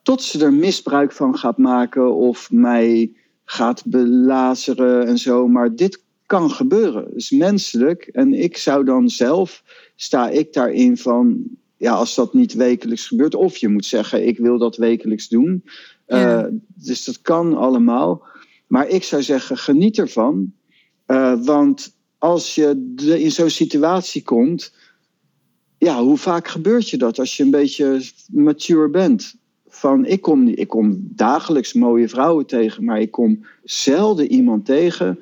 tot 0.03 0.22
ze 0.22 0.44
er 0.44 0.53
misbruik 0.53 1.12
van 1.12 1.38
gaat 1.38 1.58
maken 1.58 2.15
of 2.15 2.51
mij 2.51 3.15
gaat 3.49 3.85
belazeren 3.85 5.07
en 5.07 5.17
zo. 5.17 5.47
Maar 5.47 5.75
dit 5.75 6.03
kan 6.25 6.51
gebeuren. 6.51 7.03
Het 7.03 7.15
is 7.15 7.29
menselijk. 7.29 8.03
En 8.03 8.33
ik 8.33 8.57
zou 8.57 8.85
dan 8.85 9.09
zelf, 9.09 9.63
sta 9.95 10.29
ik 10.29 10.53
daarin 10.53 10.97
van, 10.97 11.43
ja, 11.77 11.93
als 11.93 12.15
dat 12.15 12.33
niet 12.33 12.53
wekelijks 12.53 13.07
gebeurt. 13.07 13.35
Of 13.35 13.57
je 13.57 13.67
moet 13.67 13.85
zeggen, 13.85 14.27
ik 14.27 14.37
wil 14.37 14.57
dat 14.57 14.75
wekelijks 14.75 15.27
doen. 15.27 15.63
Uh, 16.07 16.43
dus 16.75 17.03
dat 17.03 17.21
kan 17.21 17.57
allemaal. 17.57 18.23
Maar 18.67 18.87
ik 18.87 19.03
zou 19.03 19.23
zeggen, 19.23 19.57
geniet 19.57 19.97
ervan. 19.97 20.53
Uh, 21.07 21.45
want 21.45 21.95
als 22.17 22.55
je 22.55 22.93
in 23.17 23.31
zo'n 23.31 23.49
situatie 23.49 24.23
komt, 24.23 24.73
ja, 25.77 26.01
hoe 26.03 26.17
vaak 26.17 26.47
gebeurt 26.47 26.89
je 26.89 26.97
dat 26.97 27.19
als 27.19 27.37
je 27.37 27.43
een 27.43 27.51
beetje 27.51 28.01
mature 28.31 28.89
bent? 28.89 29.35
Van, 29.77 30.05
ik, 30.05 30.22
kom, 30.22 30.48
ik 30.48 30.67
kom 30.67 31.07
dagelijks 31.15 31.74
mooie 31.74 32.10
vrouwen 32.10 32.46
tegen, 32.46 32.84
maar 32.84 33.01
ik 33.01 33.12
kom 33.12 33.46
zelden 33.63 34.31
iemand 34.31 34.65
tegen 34.65 35.19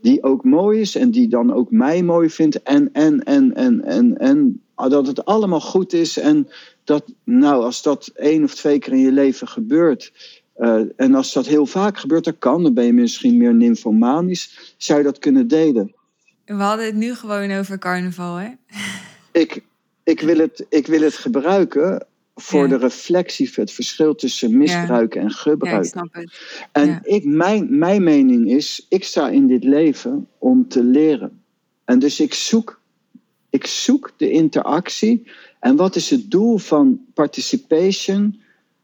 die 0.00 0.22
ook 0.22 0.44
mooi 0.44 0.80
is 0.80 0.94
en 0.94 1.10
die 1.10 1.28
dan 1.28 1.52
ook 1.52 1.70
mij 1.70 2.02
mooi 2.02 2.30
vindt. 2.30 2.62
En, 2.62 2.92
en, 2.92 3.22
en, 3.22 3.54
en, 3.54 3.84
en, 3.84 4.18
en 4.18 4.62
dat 4.74 5.06
het 5.06 5.24
allemaal 5.24 5.60
goed 5.60 5.92
is. 5.92 6.18
En 6.18 6.48
dat, 6.84 7.04
nou, 7.24 7.64
als 7.64 7.82
dat 7.82 8.10
één 8.14 8.44
of 8.44 8.54
twee 8.54 8.78
keer 8.78 8.92
in 8.92 8.98
je 8.98 9.12
leven 9.12 9.48
gebeurt. 9.48 10.12
Uh, 10.58 10.80
en 10.96 11.14
als 11.14 11.32
dat 11.32 11.46
heel 11.46 11.66
vaak 11.66 11.98
gebeurt, 11.98 12.24
dat 12.24 12.38
kan, 12.38 12.62
dan 12.62 12.74
ben 12.74 12.84
je 12.84 12.92
misschien 12.92 13.36
meer 13.36 13.54
nymphomanisch. 13.54 14.74
Zou 14.76 14.98
je 14.98 15.04
dat 15.04 15.18
kunnen 15.18 15.48
delen? 15.48 15.94
We 16.44 16.54
hadden 16.54 16.86
het 16.86 16.94
nu 16.94 17.14
gewoon 17.14 17.50
over 17.50 17.78
carnaval, 17.78 18.36
hè? 18.36 18.48
Ik, 19.32 19.62
ik, 20.04 20.20
wil, 20.20 20.38
het, 20.38 20.66
ik 20.68 20.86
wil 20.86 21.00
het 21.00 21.14
gebruiken 21.14 22.06
voor 22.40 22.68
de 22.68 22.76
reflectie, 22.76 23.50
het 23.54 23.72
verschil 23.72 24.14
tussen 24.14 24.56
misbruiken 24.56 25.20
en 25.20 25.30
gebruiken. 25.30 25.70
Ja, 25.70 25.78
ik 25.78 26.10
snap 26.10 26.14
het. 26.14 26.68
En 26.72 27.00
ik, 27.02 27.24
mijn, 27.24 27.78
mijn 27.78 28.02
mening 28.02 28.50
is, 28.50 28.86
ik 28.88 29.04
sta 29.04 29.28
in 29.28 29.46
dit 29.46 29.64
leven 29.64 30.28
om 30.38 30.68
te 30.68 30.82
leren. 30.82 31.42
En 31.84 31.98
dus 31.98 32.20
ik 32.20 32.34
zoek, 32.34 32.80
ik 33.50 33.66
zoek 33.66 34.12
de 34.16 34.30
interactie. 34.30 35.26
En 35.60 35.76
wat 35.76 35.96
is 35.96 36.10
het 36.10 36.30
doel 36.30 36.58
van 36.58 37.00
participation? 37.14 38.40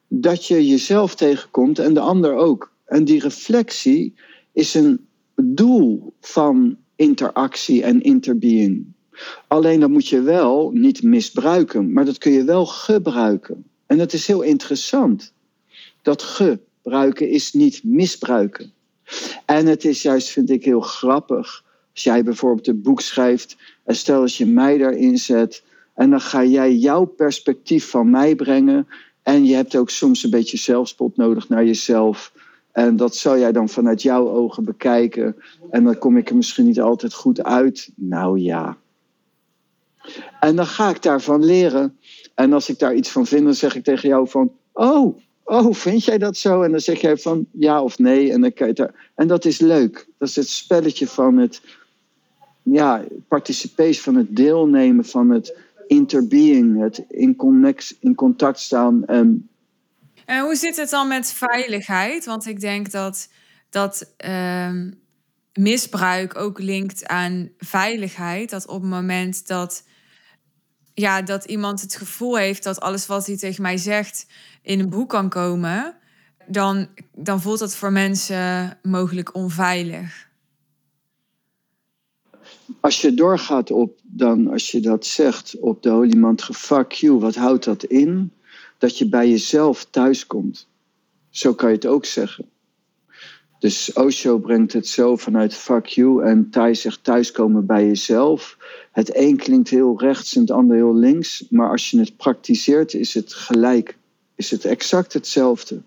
Dat 0.09 0.47
je 0.47 0.67
jezelf 0.67 1.15
tegenkomt 1.15 1.79
en 1.79 1.95
de 1.95 2.01
ander 2.01 2.35
ook. 2.35 2.73
En 2.85 3.05
die 3.05 3.21
reflectie 3.21 4.15
is 4.53 4.75
een 4.75 5.07
doel 5.35 6.13
van 6.21 6.77
interactie 6.97 7.83
en 7.83 8.03
interbeing. 8.03 8.94
Alleen 9.49 9.81
dat 9.81 9.91
moet 9.91 10.09
je 10.09 10.21
wel 10.21 10.71
niet 10.71 11.03
misbruiken, 11.03 11.93
maar 11.93 12.05
dat 12.05 12.19
kun 12.19 12.33
je 12.33 12.45
wel 12.45 12.67
gebruiken. 12.67 13.65
En 13.87 13.99
dat 13.99 14.13
is 14.13 14.27
heel 14.27 14.43
interessant. 14.43 15.33
Dat 16.03 16.23
gebruiken 16.23 17.29
is 17.29 17.53
niet 17.53 17.85
misbruiken. 17.85 18.73
En 19.47 19.67
het 19.67 19.85
is 19.85 20.03
juist, 20.03 20.29
vind 20.29 20.51
ik, 20.51 20.65
heel 20.65 20.81
grappig. 20.81 21.65
Als 21.93 22.03
jij 22.03 22.25
bijvoorbeeld 22.25 22.67
een 22.67 22.83
boek 22.83 23.01
schrijft 23.01 23.57
en 23.85 23.97
stel 23.97 24.21
als 24.21 24.39
je 24.39 24.47
mij 24.47 24.79
daarin 24.79 25.19
zet 25.19 25.63
en 25.95 26.11
dan 26.11 26.21
ga 26.21 26.45
jij 26.45 26.75
jouw 26.75 27.05
perspectief 27.05 27.91
van 27.91 28.11
mij 28.11 28.35
brengen. 28.35 28.89
En 29.23 29.45
je 29.45 29.55
hebt 29.55 29.77
ook 29.77 29.91
soms 29.91 30.25
een 30.25 30.31
beetje 30.31 30.57
zelfspot 30.57 31.17
nodig 31.17 31.49
naar 31.49 31.65
jezelf. 31.65 32.33
En 32.73 32.97
dat 32.97 33.17
zou 33.17 33.39
jij 33.39 33.53
dan 33.53 33.69
vanuit 33.69 34.03
jouw 34.03 34.29
ogen 34.29 34.65
bekijken. 34.65 35.37
En 35.71 35.85
dan 35.85 35.99
kom 35.99 36.17
ik 36.17 36.29
er 36.29 36.37
misschien 36.37 36.65
niet 36.65 36.81
altijd 36.81 37.15
goed 37.15 37.43
uit. 37.43 37.91
Nou 37.95 38.39
ja. 38.39 38.77
En 40.41 40.57
dan 40.57 40.67
ga 40.67 40.91
ik 40.91 41.03
daarvan 41.03 41.45
leren. 41.45 41.99
En 42.35 42.53
als 42.53 42.69
ik 42.69 42.79
daar 42.79 42.95
iets 42.95 43.11
van 43.11 43.27
vind, 43.27 43.45
dan 43.45 43.55
zeg 43.55 43.75
ik 43.75 43.85
tegen 43.85 44.09
jou 44.09 44.29
van... 44.29 44.53
Oh, 44.73 45.19
oh, 45.45 45.75
vind 45.75 46.05
jij 46.05 46.19
dat 46.19 46.37
zo? 46.37 46.63
En 46.63 46.71
dan 46.71 46.81
zeg 46.81 47.01
jij 47.01 47.17
van 47.17 47.47
ja 47.53 47.83
of 47.83 47.99
nee. 47.99 48.33
En, 48.33 48.41
dan 48.41 48.53
kan 48.53 48.67
je 48.67 48.93
en 49.15 49.29
dat 49.29 49.45
is 49.45 49.59
leuk. 49.59 50.09
Dat 50.19 50.29
is 50.29 50.37
het 50.37 50.49
spelletje 50.49 51.07
van 51.07 51.37
het... 51.37 51.61
Ja, 52.63 53.05
participation, 53.29 54.03
van 54.03 54.15
het 54.15 54.37
deelnemen, 54.37 55.05
van 55.05 55.31
het 55.31 55.57
interbeing. 55.87 56.81
Het 56.81 57.05
in, 57.09 57.37
in 58.01 58.15
contact 58.15 58.59
staan. 58.59 59.05
En 59.05 59.49
en 60.25 60.41
hoe 60.41 60.57
zit 60.57 60.77
het 60.77 60.91
dan 60.91 61.09
met 61.09 61.33
veiligheid? 61.33 62.25
Want 62.25 62.47
ik 62.47 62.61
denk 62.61 62.91
dat, 62.91 63.29
dat 63.71 64.15
uh, 64.27 64.73
misbruik 65.53 66.37
ook 66.37 66.59
linkt 66.59 67.07
aan 67.07 67.51
veiligheid. 67.59 68.51
Dat 68.51 68.67
op 68.67 68.81
het 68.81 68.91
moment 68.91 69.47
dat, 69.47 69.85
ja, 70.95 71.23
dat 71.23 71.45
iemand 71.45 71.81
het 71.81 71.97
gevoel 71.97 72.37
heeft 72.37 72.63
dat 72.63 72.81
alles 72.81 73.07
wat 73.07 73.27
hij 73.27 73.37
tegen 73.37 73.63
mij 73.63 73.77
zegt 73.77 74.27
in 74.63 74.81
een 74.81 74.89
boek 74.89 75.09
kan 75.09 75.29
komen, 75.29 75.95
dan, 76.47 76.89
dan 77.15 77.41
voelt 77.41 77.59
dat 77.59 77.77
voor 77.77 77.93
mensen 77.93 78.79
mogelijk 78.83 79.35
onveilig. 79.35 80.29
Als 82.81 83.01
je 83.01 83.15
doorgaat 83.15 83.71
op 83.71 83.99
dan, 84.03 84.51
als 84.51 84.71
je 84.71 84.81
dat 84.81 85.07
zegt 85.07 85.59
op 85.61 85.83
de 85.83 85.91
oliemantra, 85.91 86.55
fuck 86.55 86.93
you, 86.93 87.19
wat 87.19 87.35
houdt 87.35 87.65
dat 87.65 87.85
in? 87.85 88.33
dat 88.85 88.99
je 88.99 89.09
bij 89.09 89.29
jezelf 89.29 89.85
thuiskomt. 89.85 90.69
Zo 91.31 91.55
kan 91.55 91.69
je 91.69 91.75
het 91.75 91.87
ook 91.87 92.05
zeggen. 92.05 92.49
Dus 93.59 93.93
Osho 93.93 94.39
brengt 94.39 94.73
het 94.73 94.89
zo 94.89 95.17
vanuit 95.17 95.55
fuck 95.55 95.87
you 95.87 96.25
en 96.25 96.51
Thai 96.51 96.75
zegt 96.75 97.05
thuiskomen 97.05 97.67
bij 97.67 97.87
jezelf. 97.87 98.57
Het 98.95 99.17
een 99.17 99.37
klinkt 99.37 99.69
heel 99.69 100.01
rechts 100.01 100.35
en 100.35 100.41
het 100.41 100.51
ander 100.51 100.77
heel 100.77 100.95
links, 100.95 101.45
maar 101.51 101.71
als 101.71 101.91
je 101.91 101.99
het 101.99 102.17
praktiseert 102.17 102.95
is 102.95 103.15
het 103.15 103.33
gelijk. 103.33 103.97
Is 104.35 104.51
het 104.51 104.65
exact 104.65 105.13
hetzelfde. 105.13 105.83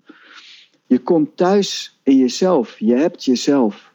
Je 0.86 0.98
komt 0.98 1.36
thuis 1.36 1.98
in 2.02 2.16
jezelf. 2.16 2.78
Je 2.78 2.94
hebt 2.94 3.24
jezelf. 3.24 3.92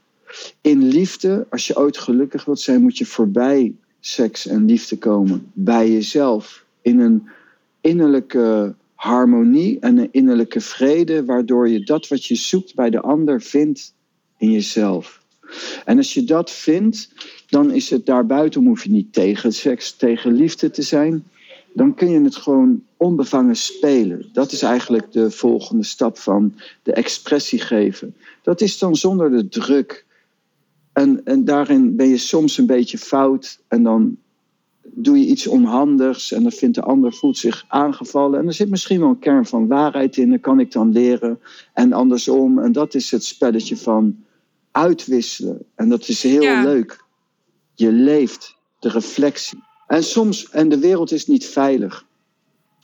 In 0.62 0.88
liefde, 0.88 1.48
als 1.50 1.68
je 1.68 1.78
ooit 1.78 1.98
gelukkig 1.98 2.46
wilt 2.46 2.60
zijn, 2.60 2.82
moet 2.82 2.98
je 2.98 3.06
voorbij 3.06 3.76
seks 4.00 4.48
en 4.48 4.66
liefde 4.66 4.98
komen. 4.98 5.52
Bij 5.54 5.92
jezelf. 5.92 6.66
In 6.82 7.00
een 7.00 7.28
innerlijke 7.82 8.76
harmonie 8.96 9.80
en 9.80 9.98
een 9.98 10.10
innerlijke 10.12 10.62
vrede, 10.62 11.26
waardoor 11.26 11.70
je 11.70 11.84
dat 11.84 12.08
wat 12.08 12.26
je 12.26 12.36
zoekt 12.36 12.76
bij 12.76 12.90
de 12.90 13.02
ander 13.02 13.42
vindt 13.42 13.94
in 14.38 14.52
jezelf. 14.52 15.23
En 15.86 15.98
als 15.98 16.14
je 16.14 16.24
dat 16.24 16.52
vindt, 16.52 17.10
dan 17.48 17.72
is 17.72 17.90
het 17.90 18.06
daarbuiten, 18.06 18.66
hoef 18.66 18.84
je 18.84 18.92
niet 18.92 19.14
tegen 19.14 19.54
seks, 19.54 19.92
tegen 19.92 20.34
liefde 20.34 20.70
te 20.70 20.82
zijn. 20.82 21.24
Dan 21.74 21.94
kun 21.94 22.10
je 22.10 22.22
het 22.22 22.36
gewoon 22.36 22.84
onbevangen 22.98 23.56
spelen. 23.56 24.30
Dat 24.34 24.52
is 24.52 24.62
eigenlijk 24.62 25.12
de 25.12 25.32
volgende 25.32 25.84
stap 25.84 26.18
van 26.18 26.54
de 26.84 26.94
expressie 26.94 27.60
geven. 27.60 28.16
Dat 28.42 28.62
is 28.62 28.78
dan 28.78 28.96
zonder 28.96 29.32
de 29.32 29.48
druk. 29.48 30.06
En, 30.94 31.22
en 31.26 31.46
daarin 31.46 31.96
ben 31.96 32.08
je 32.08 32.18
soms 32.18 32.58
een 32.58 32.66
beetje 32.66 32.98
fout. 32.98 33.60
En 33.68 33.84
dan 33.84 34.18
doe 34.82 35.20
je 35.20 35.26
iets 35.26 35.48
onhandigs 35.48 36.32
en 36.32 36.44
dan 36.44 36.52
vindt 36.52 36.76
de 36.76 36.82
ander 36.82 37.14
voelt 37.14 37.38
zich 37.38 37.66
aangevallen. 37.68 38.40
En 38.40 38.48
er 38.48 38.54
zit 38.54 38.70
misschien 38.70 39.00
wel 39.00 39.10
een 39.10 39.20
kern 39.20 39.46
van 39.46 39.68
waarheid 39.68 40.18
in, 40.18 40.30
dat 40.30 40.40
kan 40.40 40.60
ik 40.60 40.72
dan 40.72 40.92
leren. 40.92 41.40
En 41.74 41.94
andersom. 41.94 42.60
En 42.60 42.72
dat 42.72 42.94
is 42.94 43.12
het 43.12 43.24
spelletje 43.24 43.78
van 43.78 44.16
uitwisselen. 44.74 45.66
En 45.76 45.90
dat 45.90 46.08
is 46.08 46.24
heel 46.24 46.62
leuk. 46.62 47.04
Je 47.74 47.92
leeft, 47.92 48.56
de 48.80 48.90
reflectie. 48.90 49.64
En 49.88 50.04
soms, 50.04 50.50
en 50.50 50.70
de 50.70 50.80
wereld 50.80 51.12
is 51.12 51.28
niet 51.28 51.46
veilig. 51.46 52.06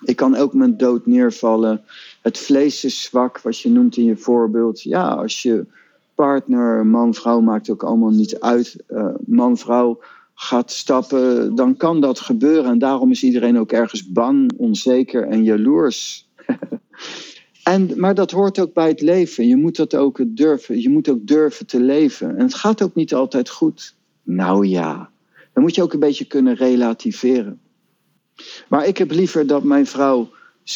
Ik 0.04 0.15
kan 0.15 0.36
ook 0.36 0.54
mijn 0.54 0.78
dood 0.78 1.06
neervallen. 1.06 1.82
Het 2.21 2.38
vlees 2.38 2.84
is 2.84 3.02
zwak, 3.02 3.41
wat 3.41 3.60
je 3.60 3.69
noemt 3.69 3.97
in 3.97 4.04
je 4.04 4.17
voorbeeld. 4.17 4.82
Ja, 4.82 5.08
als 5.08 5.41
je 5.41 5.65
partner, 6.15 6.86
man, 6.86 7.13
vrouw, 7.13 7.39
maakt 7.39 7.69
ook 7.69 7.84
allemaal 7.84 8.10
niet 8.10 8.39
uit. 8.39 8.75
Uh, 8.89 9.06
man, 9.25 9.58
vrouw 9.58 9.99
gaat 10.34 10.71
stappen, 10.71 11.56
dan 11.56 11.78
kan 11.78 12.02
dat 12.02 12.19
gebeuren. 12.19 12.71
En 12.71 12.80
daarom 12.80 13.12
is 13.12 13.23
iedereen 13.23 13.60
ook 13.60 13.71
ergens 13.71 14.12
bang, 14.12 14.52
onzeker 14.58 15.28
en 15.28 15.43
jaloers. 15.43 16.28
En, 17.63 17.91
maar 17.95 18.15
dat 18.15 18.31
hoort 18.31 18.59
ook 18.59 18.73
bij 18.73 18.87
het 18.87 19.01
leven. 19.01 19.47
Je 19.47 19.55
moet 19.55 19.75
dat 19.75 19.95
ook 19.95 20.21
durven. 20.27 20.81
Je 20.81 20.89
moet 20.89 21.09
ook 21.09 21.27
durven 21.27 21.65
te 21.65 21.79
leven. 21.79 22.37
En 22.37 22.43
het 22.43 22.53
gaat 22.53 22.81
ook 22.81 22.95
niet 22.95 23.13
altijd 23.13 23.49
goed. 23.49 23.95
Nou 24.23 24.67
ja, 24.67 25.09
dan 25.53 25.63
moet 25.63 25.75
je 25.75 25.83
ook 25.83 25.93
een 25.93 25.99
beetje 25.99 26.25
kunnen 26.25 26.55
relativeren. 26.55 27.59
Maar 28.67 28.87
ik 28.87 28.97
heb 28.97 29.11
liever 29.11 29.47
dat 29.47 29.63
mijn 29.63 29.85
vrouw 29.85 30.29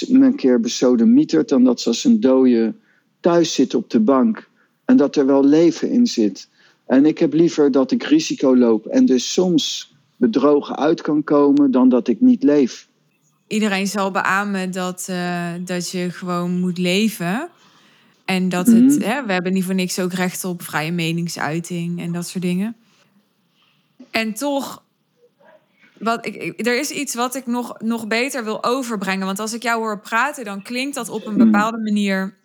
me 0.08 0.26
een 0.26 0.36
keer 0.36 0.60
besodemietert... 0.60 1.50
dan 1.50 1.64
dat 1.64 1.82
ze 1.82 1.88
als 1.88 2.04
een 2.04 2.20
dode 2.20 2.74
thuis 3.20 3.54
zit 3.54 3.76
op 3.76 3.90
de 3.90 4.00
bank... 4.00 4.50
en 4.86 4.98
dat 4.98 5.16
er 5.16 5.26
wel 5.26 5.46
leven 5.46 5.90
in 5.90 6.08
zit... 6.08 6.52
En 6.86 7.06
ik 7.06 7.18
heb 7.18 7.34
liever 7.34 7.72
dat 7.72 7.92
ik 7.92 8.04
risico 8.04 8.58
loop 8.58 8.86
en 8.86 9.06
dus 9.06 9.34
soms 9.34 9.96
bedrogen 10.18 10.78
uit 10.78 11.02
kan 11.02 11.24
komen 11.24 11.72
dan 11.72 11.90
dat 11.90 12.08
ik 12.08 12.22
niet 12.22 12.44
leef. 12.44 12.88
Iedereen 13.54 13.88
zal 13.88 14.12
beamen 14.12 14.72
dat, 14.72 15.08
uh, 15.10 15.52
dat 15.60 15.90
je 15.92 16.10
gewoon 16.12 16.60
moet 16.60 16.78
leven. 16.78 17.50
En 18.26 18.50
dat 18.50 18.68
het, 18.68 18.76
Mhm. 19.00 19.02
hè, 19.02 19.26
we 19.26 19.34
hebben 19.34 19.54
niet 19.54 19.64
voor 19.64 19.74
niks 19.76 20.00
ook 20.00 20.14
recht 20.14 20.44
op 20.44 20.62
vrije 20.62 20.92
meningsuiting 20.92 22.00
en 22.02 22.12
dat 22.12 22.28
soort 22.28 22.44
dingen. 22.44 22.76
En 24.12 24.34
toch, 24.34 24.84
wat 26.00 26.26
ik, 26.26 26.36
ik- 26.36 26.66
er 26.68 26.80
is 26.80 26.90
iets 26.92 27.16
wat 27.16 27.36
ik 27.36 27.46
nog, 27.46 27.80
nog 27.82 28.08
beter 28.08 28.44
wil 28.44 28.64
overbrengen. 28.64 29.26
Want 29.26 29.40
als 29.40 29.54
ik 29.54 29.64
jou 29.64 29.80
hoor 29.82 30.00
praten, 30.00 30.46
dan 30.46 30.62
klinkt 30.62 30.96
dat 30.96 31.10
op 31.10 31.26
een 31.26 31.36
Mhm. 31.36 31.46
bepaalde 31.46 31.78
manier 31.78 32.38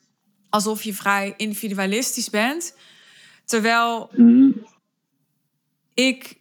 alsof 0.49 0.83
je 0.83 0.95
vrij 0.95 1.35
individualistisch 1.37 2.31
bent. 2.31 2.75
Terwijl 3.45 4.11
Mhm. 4.17 4.51
ik 5.95 6.39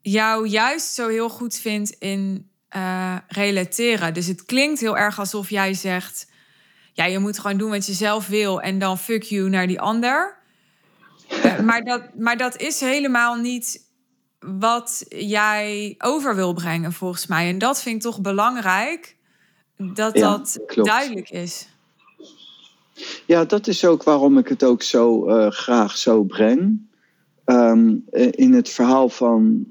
jou 0.00 0.48
juist 0.48 0.94
zo 0.94 1.08
heel 1.08 1.28
goed 1.28 1.54
vind 1.56 1.90
in 1.90 2.50
eh, 2.72 3.16
relateren. 3.28 4.14
Dus 4.14 4.26
het 4.26 4.44
klinkt 4.44 4.80
heel 4.80 4.96
erg 4.98 5.18
alsof 5.18 5.50
jij 5.50 5.74
zegt: 5.74 6.30
ja, 6.92 7.04
je 7.04 7.18
moet 7.18 7.38
gewoon 7.38 7.58
doen 7.58 7.70
wat 7.70 7.86
je 7.86 7.92
zelf 7.92 8.26
wil 8.26 8.60
en 8.60 8.78
dan 8.78 8.98
fuck 8.98 9.22
you 9.22 9.48
naar 9.48 9.66
die 9.66 9.80
ander. 9.80 10.36
Eh, 11.28 11.58
maar, 11.58 11.82
dat, 11.82 12.02
maar 12.18 12.36
dat 12.36 12.56
is 12.56 12.80
helemaal 12.80 13.34
niet 13.34 13.90
wat 14.38 15.04
jij 15.08 15.94
over 15.98 16.34
wil 16.34 16.52
brengen, 16.52 16.92
volgens 16.92 17.26
mij. 17.26 17.48
En 17.48 17.58
dat 17.58 17.82
vind 17.82 17.96
ik 17.96 18.02
toch 18.02 18.20
belangrijk 18.20 19.16
dat 19.76 20.14
Ja, 20.18 20.30
dat 20.30 20.60
klopt. 20.66 20.88
duidelijk 20.88 21.30
is. 21.30 21.68
Ja, 23.26 23.44
dat 23.44 23.66
is 23.66 23.84
ook 23.84 24.02
waarom 24.02 24.38
ik 24.38 24.48
het 24.48 24.64
ook 24.64 24.82
zo 24.82 25.26
eh, 25.26 25.50
graag 25.50 25.96
zo 25.96 26.22
breng. 26.22 26.90
Ehm, 27.44 27.94
eh, 28.10 28.28
in 28.30 28.52
het 28.52 28.68
verhaal 28.68 29.08
van 29.08 29.66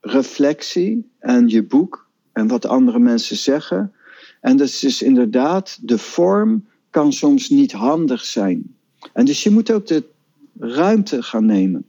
reflectie 0.00 1.12
en 1.18 1.48
je 1.48 1.62
boek 1.62 2.03
en 2.34 2.48
wat 2.48 2.66
andere 2.66 2.98
mensen 2.98 3.36
zeggen. 3.36 3.92
En 4.40 4.56
dat 4.56 4.68
is 4.68 4.78
dus 4.78 5.02
inderdaad, 5.02 5.78
de 5.82 5.98
vorm 5.98 6.64
kan 6.90 7.12
soms 7.12 7.48
niet 7.48 7.72
handig 7.72 8.24
zijn. 8.24 8.76
En 9.12 9.24
dus 9.24 9.42
je 9.42 9.50
moet 9.50 9.70
ook 9.72 9.86
de 9.86 10.04
ruimte 10.58 11.22
gaan 11.22 11.46
nemen. 11.46 11.86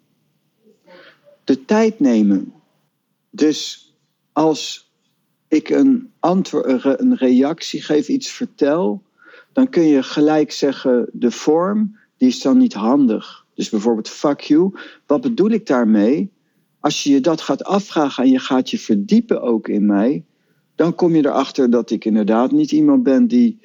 De 1.44 1.66
tijd 1.66 2.00
nemen. 2.00 2.54
Dus 3.30 3.94
als 4.32 4.92
ik 5.48 5.70
een, 5.70 6.12
antwoord, 6.20 6.66
een 6.66 6.80
re- 6.80 6.96
een 6.98 7.16
reactie 7.16 7.82
geef, 7.82 8.08
iets 8.08 8.32
vertel, 8.32 9.04
dan 9.54 9.70
kun 9.70 9.84
je 9.84 10.04
gelijk 10.04 10.52
zeggen, 10.52 11.10
de 11.14 11.32
vorm, 11.32 11.98
die 12.18 12.28
is 12.28 12.42
dan 12.42 12.58
niet 12.58 12.74
handig. 12.74 13.46
Dus 13.54 13.70
bijvoorbeeld 13.70 14.10
fuck 14.10 14.40
you. 14.40 14.74
Wat 15.06 15.22
bedoel 15.22 15.50
ik 15.50 15.66
daarmee? 15.66 16.32
Als 16.80 17.04
je 17.04 17.12
je 17.12 17.22
dat 17.22 17.42
gaat 17.42 17.64
afvragen 17.64 18.24
en 18.24 18.30
je 18.30 18.40
gaat 18.40 18.70
je 18.70 18.80
verdiepen 18.80 19.42
ook 19.42 19.68
in 19.68 19.86
mij, 19.86 20.24
dan 20.76 20.96
kom 20.96 21.16
je 21.16 21.26
erachter 21.26 21.70
dat 21.70 21.90
ik 21.92 22.06
inderdaad 22.06 22.52
niet 22.52 22.72
iemand 22.72 23.04
ben 23.04 23.28
die 23.28 23.60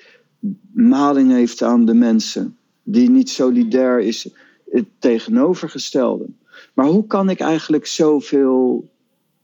maling 0.72 1.30
heeft 1.30 1.62
aan 1.62 1.84
de 1.84 1.94
mensen. 1.94 2.56
Die 2.82 3.10
niet 3.10 3.30
solidair 3.30 4.00
is, 4.00 4.28
het 4.70 4.86
tegenovergestelde. 4.98 6.26
Maar 6.74 6.86
hoe 6.86 7.06
kan 7.06 7.30
ik 7.30 7.40
eigenlijk 7.40 7.86
zoveel 7.86 8.90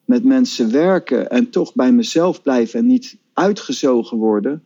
met 0.05 0.25
mensen 0.25 0.71
werken 0.73 1.31
en 1.31 1.51
toch 1.51 1.75
bij 1.75 1.93
mezelf 1.93 2.43
blijven 2.43 2.79
en 2.79 2.87
niet 2.87 3.17
uitgezogen 3.33 4.19
worden? 4.19 4.63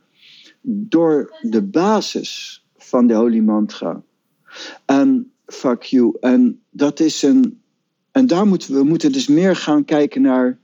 door 0.62 1.38
de 1.40 1.62
basis 1.62 2.62
van 2.76 3.06
de 3.06 3.14
Holy 3.14 3.38
Mantra. 3.38 4.02
En 4.84 5.32
fuck 5.46 5.82
you. 5.82 6.16
En 6.20 6.60
dat 6.70 7.00
is 7.00 7.22
een. 7.22 7.60
En 8.10 8.26
daar 8.26 8.46
moeten 8.46 8.72
we, 8.72 8.78
we 8.78 8.84
moeten 8.84 9.12
dus 9.12 9.28
meer 9.28 9.56
gaan 9.56 9.84
kijken 9.84 10.22
naar. 10.22 10.58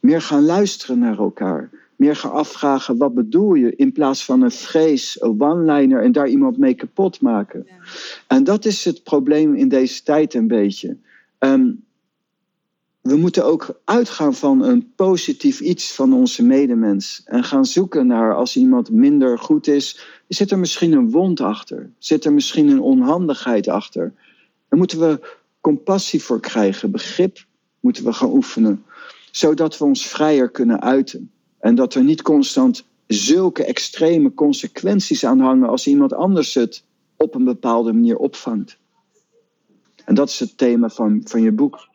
Meer 0.00 0.20
gaan 0.20 0.44
luisteren 0.44 0.98
naar 0.98 1.18
elkaar. 1.18 1.70
Meer 1.96 2.16
gaan 2.16 2.32
afvragen 2.32 2.96
wat 2.96 3.14
bedoel 3.14 3.54
je. 3.54 3.76
In 3.76 3.92
plaats 3.92 4.24
van 4.24 4.42
een 4.42 4.50
vrees, 4.50 5.20
een 5.20 5.40
one-liner 5.40 6.02
en 6.02 6.12
daar 6.12 6.28
iemand 6.28 6.58
mee 6.58 6.74
kapot 6.74 7.20
maken. 7.20 7.64
Ja. 7.66 7.74
En 8.26 8.44
dat 8.44 8.64
is 8.64 8.84
het 8.84 9.02
probleem 9.02 9.54
in 9.54 9.68
deze 9.68 10.02
tijd 10.02 10.34
een 10.34 10.48
beetje. 10.48 10.96
Ehm, 11.38 11.70
we 13.00 13.16
moeten 13.16 13.44
ook 13.44 13.80
uitgaan 13.84 14.34
van 14.34 14.62
een 14.62 14.92
positief 14.96 15.60
iets 15.60 15.94
van 15.94 16.12
onze 16.12 16.44
medemens. 16.44 17.22
En 17.24 17.44
gaan 17.44 17.64
zoeken 17.64 18.06
naar 18.06 18.34
als 18.34 18.56
iemand 18.56 18.90
minder 18.90 19.38
goed 19.38 19.66
is. 19.66 20.06
Zit 20.28 20.50
er 20.50 20.58
misschien 20.58 20.92
een 20.92 21.10
wond 21.10 21.40
achter? 21.40 21.90
Zit 21.98 22.24
er 22.24 22.32
misschien 22.32 22.68
een 22.68 22.80
onhandigheid 22.80 23.68
achter? 23.68 24.12
Daar 24.68 24.78
moeten 24.78 25.00
we 25.00 25.36
compassie 25.60 26.22
voor 26.22 26.40
krijgen. 26.40 26.90
Begrip 26.90 27.44
moeten 27.80 28.04
we 28.04 28.12
gaan 28.12 28.30
oefenen. 28.30 28.84
Zodat 29.34 29.78
we 29.78 29.84
ons 29.84 30.06
vrijer 30.06 30.50
kunnen 30.50 30.80
uiten. 30.80 31.30
En 31.58 31.74
dat 31.74 31.94
er 31.94 32.04
niet 32.04 32.22
constant 32.22 32.84
zulke 33.06 33.64
extreme 33.64 34.34
consequenties 34.34 35.24
aan 35.24 35.40
hangen 35.40 35.68
als 35.68 35.86
iemand 35.86 36.12
anders 36.12 36.54
het 36.54 36.84
op 37.16 37.34
een 37.34 37.44
bepaalde 37.44 37.92
manier 37.92 38.16
opvangt. 38.16 38.78
En 40.04 40.14
dat 40.14 40.28
is 40.28 40.38
het 40.38 40.58
thema 40.58 40.88
van, 40.88 41.20
van 41.24 41.42
je 41.42 41.52
boek. 41.52 41.88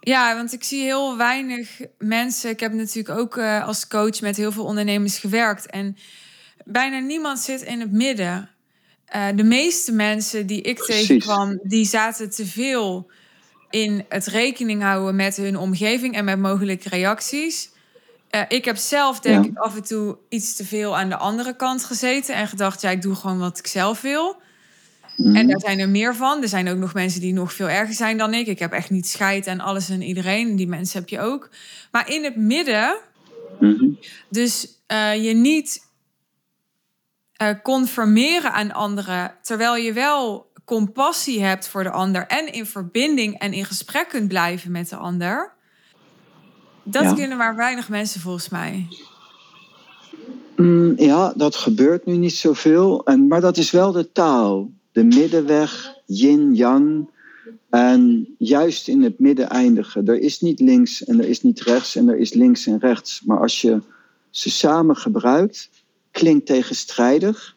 Ja, 0.00 0.34
want 0.34 0.52
ik 0.52 0.64
zie 0.64 0.82
heel 0.82 1.16
weinig 1.16 1.80
mensen. 1.98 2.50
Ik 2.50 2.60
heb 2.60 2.72
natuurlijk 2.72 3.18
ook 3.18 3.36
eh, 3.36 3.66
als 3.66 3.88
coach 3.88 4.20
met 4.20 4.36
heel 4.36 4.52
veel 4.52 4.64
ondernemers 4.64 5.18
gewerkt. 5.18 5.66
En 5.66 5.96
bijna 6.64 6.98
niemand 6.98 7.38
zit 7.38 7.62
in 7.62 7.80
het 7.80 7.92
midden. 7.92 8.50
Eh, 9.04 9.28
de 9.34 9.44
meeste 9.44 9.92
mensen 9.92 10.46
die 10.46 10.60
ik 10.60 10.76
Precies. 10.76 11.06
tegenkwam, 11.06 11.60
die 11.62 11.84
zaten 11.84 12.30
te 12.30 12.46
veel 12.46 13.10
in 13.74 14.04
het 14.08 14.26
rekening 14.26 14.82
houden 14.82 15.16
met 15.16 15.36
hun 15.36 15.56
omgeving 15.58 16.14
en 16.14 16.24
met 16.24 16.38
mogelijke 16.38 16.88
reacties. 16.88 17.70
Eh, 18.30 18.40
ik 18.48 18.64
heb 18.64 18.76
zelf 18.76 19.20
denk 19.20 19.44
Ja. 19.44 19.50
ik 19.50 19.58
af 19.58 19.76
en 19.76 19.82
toe 19.84 20.16
iets 20.28 20.56
te 20.56 20.64
veel 20.64 20.96
aan 20.98 21.08
de 21.08 21.16
andere 21.16 21.56
kant 21.56 21.84
gezeten 21.84 22.34
en 22.34 22.48
gedacht, 22.48 22.80
ja, 22.80 22.90
ik 22.90 23.02
doe 23.02 23.14
gewoon 23.14 23.38
wat 23.38 23.58
ik 23.58 23.66
zelf 23.66 24.00
wil. 24.00 24.36
Mhm. 25.16 25.36
En 25.36 25.46
daar 25.46 25.60
zijn 25.60 25.78
er 25.78 25.88
meer 25.88 26.14
van. 26.14 26.42
Er 26.42 26.48
zijn 26.48 26.68
ook 26.68 26.76
nog 26.78 26.94
mensen 26.94 27.20
die 27.20 27.32
nog 27.32 27.52
veel 27.52 27.68
erger 27.68 27.94
zijn 27.94 28.18
dan 28.18 28.34
ik. 28.34 28.46
Ik 28.46 28.58
heb 28.58 28.72
echt 28.72 28.90
niet 28.90 29.08
scheid 29.08 29.46
aan 29.46 29.60
alles 29.60 29.88
en 29.88 30.02
iedereen. 30.02 30.56
Die 30.56 30.66
mensen 30.68 30.98
heb 30.98 31.08
je 31.08 31.20
ook. 31.20 31.50
Maar 31.90 32.10
in 32.10 32.24
het 32.24 32.36
midden, 32.36 32.96
Mhm. 33.60 33.84
dus 34.28 34.68
eh, 34.86 35.24
je 35.24 35.34
niet 35.34 35.82
eh, 37.34 37.48
conformeren 37.62 38.52
aan 38.52 38.72
anderen, 38.72 39.34
terwijl 39.42 39.76
je 39.76 39.92
wel 39.92 40.46
compassie 40.64 41.42
hebt 41.42 41.68
voor 41.68 41.82
de 41.82 41.90
ander 41.90 42.26
en 42.26 42.52
in 42.52 42.66
verbinding 42.66 43.38
en 43.38 43.52
in 43.52 43.64
gesprek 43.64 44.08
kunt 44.08 44.28
blijven 44.28 44.70
met 44.70 44.88
de 44.88 44.96
ander. 44.96 45.52
Dat 46.82 47.02
Ja. 47.02 47.14
kunnen 47.14 47.36
maar 47.38 47.56
weinig 47.56 47.88
mensen 47.88 48.20
volgens 48.20 48.48
mij. 48.48 48.86
Mm, 50.56 50.92
ja, 50.96 51.32
dat 51.36 51.56
gebeurt 51.56 52.06
nu 52.06 52.16
niet 52.16 52.34
zoveel. 52.34 53.04
En, 53.04 53.26
maar 53.26 53.40
dat 53.40 53.56
is 53.56 53.70
wel 53.70 53.92
de 53.92 54.12
taal. 54.12 54.70
De 54.92 55.04
middenweg, 55.04 55.94
yin-yang. 56.06 57.10
En 57.70 58.34
juist 58.38 58.88
in 58.88 59.02
het 59.02 59.18
midden 59.18 59.48
eindigen. 59.48 60.06
Er 60.06 60.18
is 60.20 60.40
niet 60.40 60.60
links 60.60 61.04
en 61.04 61.20
er 61.20 61.28
is 61.28 61.42
niet 61.42 61.60
rechts 61.60 61.96
en 61.96 62.08
er 62.08 62.16
is 62.18 62.32
links 62.32 62.66
en 62.66 62.78
rechts. 62.78 63.22
Maar 63.24 63.40
als 63.40 63.60
je 63.60 63.80
ze 64.30 64.50
samen 64.50 64.96
gebruikt, 64.96 65.70
klinkt 66.10 66.46
tegenstrijdig 66.46 67.56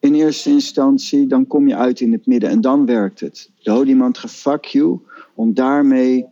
in 0.00 0.14
eerste 0.14 0.50
instantie, 0.50 1.26
dan 1.26 1.46
kom 1.46 1.68
je 1.68 1.76
uit 1.76 2.00
in 2.00 2.12
het 2.12 2.26
midden 2.26 2.50
en 2.50 2.60
dan 2.60 2.86
werkt 2.86 3.20
het. 3.20 3.50
De 3.62 3.70
Holy 3.70 3.92
Mantra 3.92 4.28
fuck 4.28 4.64
you, 4.64 5.00
om 5.34 5.54
daarmee 5.54 6.26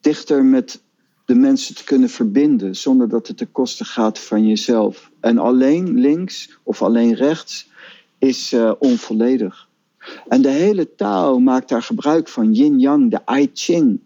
dichter 0.00 0.44
met 0.44 0.82
de 1.24 1.34
mensen 1.34 1.74
te 1.74 1.84
kunnen 1.84 2.08
verbinden, 2.08 2.76
zonder 2.76 3.08
dat 3.08 3.26
het 3.26 3.36
ten 3.36 3.52
koste 3.52 3.84
gaat 3.84 4.18
van 4.18 4.46
jezelf. 4.46 5.10
En 5.20 5.38
alleen 5.38 6.00
links 6.00 6.58
of 6.62 6.82
alleen 6.82 7.14
rechts 7.14 7.70
is 8.18 8.52
eh, 8.52 8.72
onvolledig. 8.78 9.68
En 10.28 10.42
de 10.42 10.50
hele 10.50 10.94
taal 10.94 11.38
maakt 11.38 11.68
daar 11.68 11.82
gebruik 11.82 12.28
van 12.28 12.52
yin-yang, 12.52 13.10
de 13.10 13.40
I 13.40 13.50
Ching. 13.54 14.00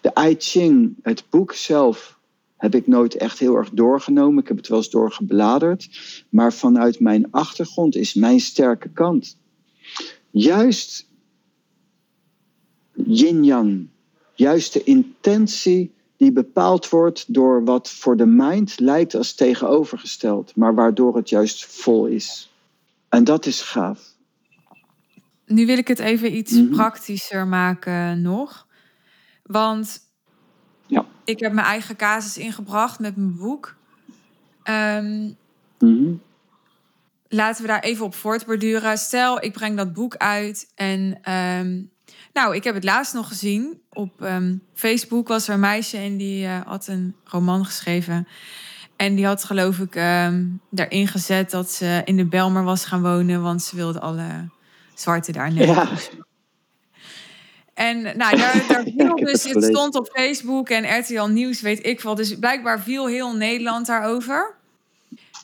De 0.00 0.12
I 0.28 0.34
Ching, 0.38 0.94
het 1.02 1.24
boek 1.30 1.52
zelf, 1.52 2.15
heb 2.56 2.74
ik 2.74 2.86
nooit 2.86 3.14
echt 3.16 3.38
heel 3.38 3.56
erg 3.56 3.70
doorgenomen. 3.70 4.42
Ik 4.42 4.48
heb 4.48 4.56
het 4.56 4.68
wel 4.68 4.78
eens 4.78 4.90
doorgebladerd. 4.90 5.88
Maar 6.28 6.52
vanuit 6.52 7.00
mijn 7.00 7.30
achtergrond 7.30 7.94
is 7.96 8.14
mijn 8.14 8.40
sterke 8.40 8.88
kant. 8.88 9.36
Juist 10.30 11.06
yin-yang. 12.92 13.88
Juist 14.34 14.72
de 14.72 14.84
intentie 14.84 15.94
die 16.16 16.32
bepaald 16.32 16.88
wordt 16.88 17.34
door 17.34 17.64
wat 17.64 17.90
voor 17.90 18.16
de 18.16 18.26
mind 18.26 18.80
lijkt 18.80 19.14
als 19.14 19.34
tegenovergesteld. 19.34 20.56
Maar 20.56 20.74
waardoor 20.74 21.16
het 21.16 21.28
juist 21.28 21.66
vol 21.66 22.06
is. 22.06 22.50
En 23.08 23.24
dat 23.24 23.46
is 23.46 23.60
gaaf. 23.60 24.14
Nu 25.46 25.66
wil 25.66 25.78
ik 25.78 25.88
het 25.88 25.98
even 25.98 26.36
iets 26.36 26.52
Mhm. 26.52 26.74
praktischer 26.74 27.46
maken 27.46 28.22
nog. 28.22 28.66
Want. 29.42 30.04
Ik 31.26 31.40
heb 31.40 31.52
mijn 31.52 31.66
eigen 31.66 31.96
casus 31.96 32.38
ingebracht 32.38 32.98
met 32.98 33.16
mijn 33.16 33.36
boek. 33.36 33.74
Ehm, 34.62 35.30
Mhm. 35.78 36.12
laten 37.28 37.62
we 37.62 37.68
daar 37.68 37.82
even 37.82 38.04
op 38.04 38.14
voortborduren. 38.14 38.98
Stel, 38.98 39.42
ik 39.44 39.52
breng 39.52 39.76
dat 39.76 39.92
boek 39.92 40.16
uit 40.16 40.72
en 40.74 41.18
ehm, 41.22 41.80
nou, 42.32 42.54
ik 42.54 42.64
heb 42.64 42.74
het 42.74 42.84
laatst 42.84 43.14
nog 43.14 43.28
gezien. 43.28 43.80
Op 43.92 44.22
ehm, 44.22 44.56
Facebook 44.74 45.28
was 45.28 45.48
er 45.48 45.54
een 45.54 45.60
meisje 45.60 45.96
en 45.96 46.16
die 46.16 46.46
eh, 46.46 46.60
had 46.66 46.86
een 46.86 47.14
roman 47.24 47.64
geschreven. 47.64 48.28
En 48.96 49.14
die 49.14 49.26
had 49.26 49.44
geloof 49.44 49.78
ik 49.78 49.92
daarin 50.70 51.08
gezet 51.08 51.50
dat 51.50 51.70
ze 51.70 52.02
in 52.04 52.16
de 52.16 52.26
Belmer 52.26 52.64
was 52.64 52.84
gaan 52.84 53.02
wonen, 53.02 53.42
want 53.42 53.62
ze 53.62 53.76
wilde 53.76 54.00
alle 54.00 54.48
zwarte 54.94 55.32
daar 55.32 55.52
nemen. 55.52 55.74
Ja. 55.74 55.88
En 57.76 58.02
nou, 58.02 58.36
daar, 58.36 58.64
daar 58.68 58.82
viel 58.84 59.16
dus, 59.16 59.44
het 59.44 59.64
stond 59.64 59.94
op 59.94 60.08
Facebook 60.12 60.68
en 60.68 60.98
RTL 60.98 61.24
Nieuws, 61.26 61.60
weet 61.60 61.86
ik 61.86 62.00
wel. 62.00 62.14
Dus 62.14 62.38
blijkbaar 62.38 62.80
viel 62.80 63.06
heel 63.06 63.36
Nederland 63.36 63.86
daarover. 63.86 64.54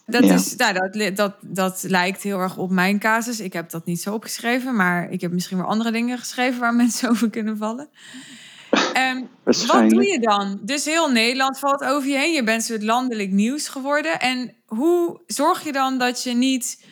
Dat, 0.06 0.22
is, 0.22 0.56
nou, 0.56 0.90
dat, 0.90 1.16
dat, 1.16 1.34
dat 1.40 1.84
lijkt 1.86 2.22
heel 2.22 2.38
erg 2.38 2.56
op 2.56 2.70
mijn 2.70 2.98
casus. 2.98 3.40
Ik 3.40 3.52
heb 3.52 3.70
dat 3.70 3.84
niet 3.84 4.00
zo 4.00 4.14
opgeschreven, 4.14 4.76
maar 4.76 5.10
ik 5.10 5.20
heb 5.20 5.32
misschien 5.32 5.56
weer 5.56 5.66
andere 5.66 5.90
dingen 5.90 6.18
geschreven 6.18 6.60
waar 6.60 6.74
mensen 6.84 7.10
over 7.10 7.30
kunnen 7.30 7.56
vallen. 7.56 7.88
Um, 8.96 9.28
wat 9.66 9.90
doe 9.90 10.06
je 10.06 10.18
dan? 10.20 10.58
Dus 10.62 10.84
heel 10.84 11.10
Nederland 11.10 11.58
valt 11.58 11.84
over 11.84 12.08
je 12.08 12.16
heen. 12.16 12.32
Je 12.32 12.44
bent 12.44 12.64
soort 12.64 12.82
landelijk 12.82 13.30
nieuws 13.30 13.68
geworden. 13.68 14.20
En 14.20 14.54
hoe 14.66 15.20
zorg 15.26 15.64
je 15.64 15.72
dan 15.72 15.98
dat 15.98 16.22
je 16.22 16.32
niet 16.32 16.84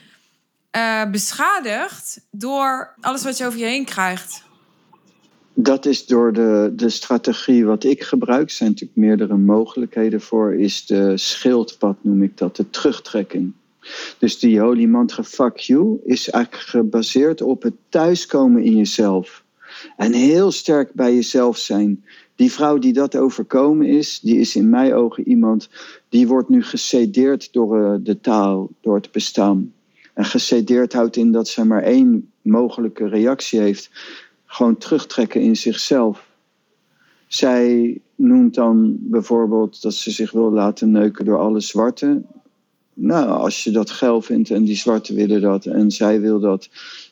uh, 0.77 1.05
beschadigt 1.11 2.21
door 2.31 2.95
alles 3.01 3.23
wat 3.23 3.37
je 3.37 3.47
over 3.47 3.59
je 3.59 3.65
heen 3.65 3.85
krijgt? 3.85 4.49
Dat 5.55 5.87
is 5.87 6.07
door 6.07 6.33
de, 6.33 6.73
de 6.77 6.89
strategie 6.89 7.65
wat 7.65 7.85
ik 7.85 8.03
gebruik. 8.03 8.49
Er 8.49 8.55
zijn 8.55 8.71
natuurlijk 8.71 8.99
meerdere 8.99 9.37
mogelijkheden 9.37 10.21
voor. 10.21 10.55
Is 10.55 10.87
de 10.87 11.17
schildpad, 11.17 11.97
noem 12.01 12.23
ik 12.23 12.37
dat, 12.37 12.57
de 12.57 12.71
terugtrekking. 12.71 13.53
Dus 14.19 14.39
die 14.39 14.61
holy 14.61 14.85
mantra 14.85 15.23
fuck 15.23 15.57
you 15.57 16.01
is 16.05 16.31
eigenlijk 16.31 16.65
gebaseerd 16.65 17.43
op 17.43 17.63
het 17.63 17.75
thuiskomen 17.89 18.63
in 18.63 18.77
jezelf. 18.77 19.45
En 19.97 20.13
heel 20.13 20.51
sterk 20.51 20.93
bij 20.93 21.15
jezelf 21.15 21.59
zijn. 21.59 22.05
Die 22.35 22.53
vrouw 22.53 22.79
die 22.79 22.93
dat 22.93 23.17
overkomen 23.17 23.87
is, 23.87 24.21
die 24.21 24.39
is 24.39 24.57
in 24.57 24.69
mijn 24.69 24.95
ogen 24.95 25.29
iemand 25.29 25.69
die 26.09 26.27
wordt 26.27 26.49
nu 26.49 26.63
gecedeerd 26.63 27.53
door 27.53 27.85
eh, 27.85 27.95
de 28.01 28.21
taal, 28.21 28.71
door 28.81 28.95
het 28.95 29.13
bestaan. 29.13 29.73
En 30.15 30.25
gecedeerd 30.25 30.93
houdt 30.93 31.17
in 31.17 31.33
dat 31.33 31.49
ze 31.49 31.65
maar 31.65 31.83
één 31.83 32.31
mogelijke 32.43 33.09
reactie 33.09 33.61
heeft. 33.61 33.91
Gewoon 34.53 34.77
terugtrekken 34.77 35.41
in 35.41 35.57
zichzelf. 35.57 36.29
Zij 37.27 38.01
noemt 38.15 38.55
dan 38.55 38.97
bijvoorbeeld 39.01 39.83
dat 39.83 39.95
ze 39.95 40.11
zich 40.11 40.33
wil 40.33 40.51
laten 40.53 40.91
neuken 40.91 41.25
door 41.25 41.39
alle 41.39 41.61
zwarte. 41.61 42.23
Nou, 42.95 43.29
als 43.29 43.65
je 43.65 43.71
dat 43.71 43.91
geil 43.91 44.23
vindt 44.23 44.51
en 44.51 44.65
die 44.65 44.77
zwarte 44.77 45.15
willen 45.15 45.41
dat 45.41 45.67
en 45.67 45.91
zij 45.91 46.21
wil 46.21 46.41
dat. 46.41 46.69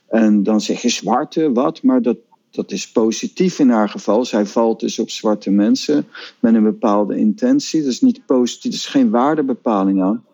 En 0.08 0.42
dan 0.42 0.60
zeg 0.60 0.82
je 0.82 0.88
zwarte, 0.88 1.52
wat? 1.52 1.82
Maar 1.82 2.02
dat, 2.02 2.16
dat 2.50 2.70
is 2.70 2.90
positief 2.90 3.58
in 3.58 3.70
haar 3.70 3.88
geval. 3.88 4.24
Zij 4.24 4.46
valt 4.46 4.80
dus 4.80 4.98
op 4.98 5.10
zwarte 5.10 5.50
mensen 5.50 6.06
met 6.40 6.54
een 6.54 6.62
bepaalde 6.62 7.16
intentie. 7.16 7.82
Dat 7.82 7.90
is 7.90 8.00
niet 8.00 8.26
positief, 8.26 8.72
er 8.72 8.78
is 8.78 8.86
geen 8.86 9.10
waardebepaling 9.10 10.02
aan. 10.02 10.24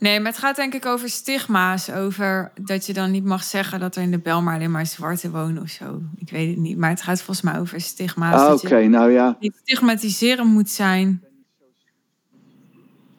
Nee, 0.00 0.20
maar 0.20 0.30
het 0.30 0.40
gaat 0.40 0.56
denk 0.56 0.74
ik 0.74 0.86
over 0.86 1.08
stigma's. 1.08 1.90
Over 1.90 2.52
dat 2.60 2.86
je 2.86 2.92
dan 2.92 3.10
niet 3.10 3.24
mag 3.24 3.44
zeggen 3.44 3.80
dat 3.80 3.96
er 3.96 4.02
in 4.02 4.10
de 4.10 4.18
bel 4.18 4.42
maar 4.42 4.54
alleen 4.54 4.70
maar 4.70 4.86
zwarte 4.86 5.30
wonen 5.30 5.62
of 5.62 5.68
zo. 5.68 6.00
Ik 6.16 6.30
weet 6.30 6.48
het 6.48 6.58
niet. 6.58 6.78
Maar 6.78 6.90
het 6.90 7.02
gaat 7.02 7.22
volgens 7.22 7.42
mij 7.42 7.60
over 7.60 7.80
stigma's. 7.80 8.40
Ah, 8.40 8.52
oké, 8.52 8.86
nou 8.86 9.10
ja. 9.10 9.36
Niet 9.40 9.56
stigmatiseren 9.62 10.46
moet 10.46 10.70
zijn. 10.70 11.22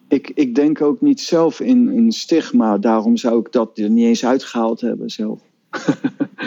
Ik, 0.08 0.32
ik 0.36 0.56
denk 0.56 0.82
ook 0.82 1.02
niet 1.02 1.22
zelf 1.22 1.60
in 1.60 1.88
een 1.88 2.12
stigma. 2.12 2.78
Daarom 2.78 3.18
zou 3.18 3.40
ik 3.40 3.52
dat 3.52 3.78
er 3.78 3.90
niet 3.90 4.06
eens 4.06 4.26
uitgehaald 4.26 4.82
hebben 4.82 5.10
zelf. 5.10 5.40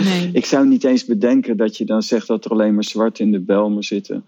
Nee. 0.04 0.30
ik 0.32 0.44
zou 0.44 0.66
niet 0.66 0.84
eens 0.84 1.04
bedenken 1.04 1.56
dat 1.56 1.76
je 1.76 1.84
dan 1.84 2.02
zegt 2.02 2.26
dat 2.26 2.44
er 2.44 2.50
alleen 2.50 2.74
maar 2.74 2.84
zwart 2.84 3.18
in 3.18 3.32
de 3.32 3.40
Belmen 3.40 3.82
zitten. 3.82 4.24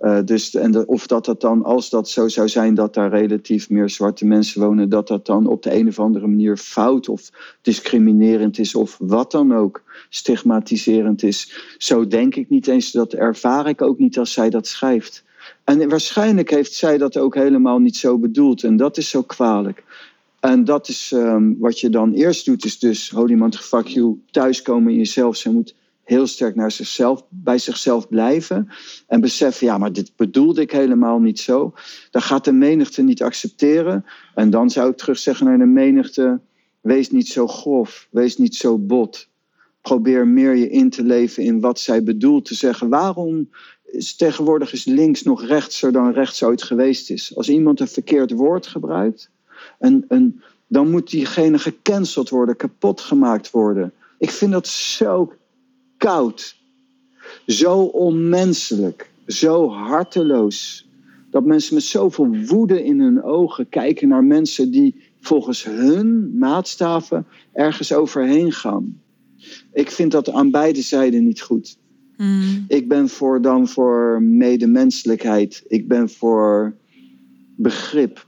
Uh, 0.00 0.18
dus, 0.24 0.54
en 0.54 0.88
of 0.88 1.06
dat 1.06 1.24
dat 1.24 1.40
dan, 1.40 1.64
als 1.64 1.90
dat 1.90 2.08
zo 2.08 2.28
zou 2.28 2.48
zijn 2.48 2.74
dat 2.74 2.94
daar 2.94 3.10
relatief 3.10 3.70
meer 3.70 3.90
zwarte 3.90 4.26
mensen 4.26 4.60
wonen, 4.60 4.88
dat 4.88 5.08
dat 5.08 5.26
dan 5.26 5.46
op 5.46 5.62
de 5.62 5.74
een 5.74 5.88
of 5.88 5.98
andere 5.98 6.26
manier 6.26 6.56
fout 6.56 7.08
of 7.08 7.30
discriminerend 7.62 8.58
is 8.58 8.74
of 8.74 8.96
wat 8.98 9.30
dan 9.30 9.54
ook 9.54 9.82
stigmatiserend 10.08 11.22
is. 11.22 11.64
Zo 11.78 12.06
denk 12.06 12.34
ik 12.34 12.48
niet 12.48 12.66
eens, 12.66 12.92
dat 12.92 13.12
ervaar 13.12 13.68
ik 13.68 13.82
ook 13.82 13.98
niet 13.98 14.18
als 14.18 14.32
zij 14.32 14.50
dat 14.50 14.66
schrijft. 14.66 15.24
En 15.64 15.88
waarschijnlijk 15.88 16.50
heeft 16.50 16.72
zij 16.72 16.98
dat 16.98 17.16
ook 17.16 17.34
helemaal 17.34 17.78
niet 17.78 17.96
zo 17.96 18.18
bedoeld 18.18 18.64
en 18.64 18.76
dat 18.76 18.96
is 18.96 19.08
zo 19.08 19.22
kwalijk. 19.22 19.84
En 20.40 20.64
dat 20.64 20.88
is 20.88 21.12
um, 21.14 21.56
wat 21.58 21.80
je 21.80 21.90
dan 21.90 22.12
eerst 22.12 22.44
doet, 22.44 22.64
is 22.64 22.78
dus 22.78 23.10
holy 23.10 23.34
man 23.34 23.54
fuck 23.54 23.86
you, 23.86 24.20
thuiskomen 24.30 24.92
in 24.92 24.98
jezelf. 24.98 25.36
Ze 25.36 25.50
moet 25.50 25.74
heel 26.10 26.26
sterk 26.26 26.54
naar 26.54 26.70
zichzelf, 26.70 27.26
bij 27.28 27.58
zichzelf 27.58 28.08
blijven 28.08 28.68
en 29.06 29.20
beseffen, 29.20 29.66
ja, 29.66 29.78
maar 29.78 29.92
dit 29.92 30.12
bedoelde 30.16 30.60
ik 30.60 30.70
helemaal 30.70 31.18
niet 31.18 31.40
zo. 31.40 31.72
Dan 32.10 32.22
gaat 32.22 32.44
de 32.44 32.52
menigte 32.52 33.02
niet 33.02 33.22
accepteren. 33.22 34.04
En 34.34 34.50
dan 34.50 34.70
zou 34.70 34.90
ik 34.90 34.96
terug 34.96 35.18
zeggen 35.18 35.46
naar 35.46 35.58
de 35.58 35.64
menigte, 35.64 36.40
wees 36.80 37.10
niet 37.10 37.28
zo 37.28 37.46
grof, 37.46 38.08
wees 38.10 38.36
niet 38.36 38.54
zo 38.54 38.78
bot. 38.78 39.28
Probeer 39.80 40.26
meer 40.26 40.54
je 40.54 40.70
in 40.70 40.90
te 40.90 41.02
leven 41.02 41.42
in 41.42 41.60
wat 41.60 41.78
zij 41.78 42.02
bedoelt 42.02 42.44
te 42.44 42.54
zeggen. 42.54 42.88
Waarom 42.88 43.50
is 43.84 44.16
tegenwoordig 44.16 44.72
is 44.72 44.84
links 44.84 45.22
nog 45.22 45.44
rechtser 45.44 45.92
dan 45.92 46.12
rechts 46.12 46.42
ooit 46.42 46.62
geweest 46.62 47.10
is? 47.10 47.36
Als 47.36 47.48
iemand 47.48 47.80
een 47.80 47.88
verkeerd 47.88 48.30
woord 48.30 48.66
gebruikt, 48.66 49.30
en, 49.78 50.04
en 50.08 50.42
dan 50.66 50.90
moet 50.90 51.10
diegene 51.10 51.58
gecanceld 51.58 52.28
worden, 52.28 52.56
kapot 52.56 53.00
gemaakt 53.00 53.50
worden. 53.50 53.92
Ik 54.18 54.30
vind 54.30 54.52
dat 54.52 54.66
zo 54.66 55.32
koud, 56.00 56.56
zo 57.46 57.80
onmenselijk, 57.82 59.10
zo 59.26 59.68
harteloos. 59.68 60.88
Dat 61.30 61.44
mensen 61.44 61.74
met 61.74 61.82
zoveel 61.82 62.36
woede 62.46 62.84
in 62.84 63.00
hun 63.00 63.22
ogen 63.22 63.68
kijken 63.68 64.08
naar 64.08 64.24
mensen 64.24 64.70
die 64.70 64.94
volgens 65.20 65.64
hun 65.64 66.38
maatstaven 66.38 67.26
ergens 67.52 67.92
overheen 67.92 68.52
gaan. 68.52 69.00
Ik 69.72 69.90
vind 69.90 70.12
dat 70.12 70.30
aan 70.30 70.50
beide 70.50 70.82
zijden 70.82 71.24
niet 71.24 71.40
goed. 71.40 71.78
Mm. 72.16 72.64
Ik 72.68 72.88
ben 72.88 73.08
voor 73.08 73.42
dan 73.42 73.68
voor 73.68 74.22
medemenselijkheid. 74.22 75.64
Ik 75.68 75.88
ben 75.88 76.08
voor 76.08 76.76
begrip 77.56 78.26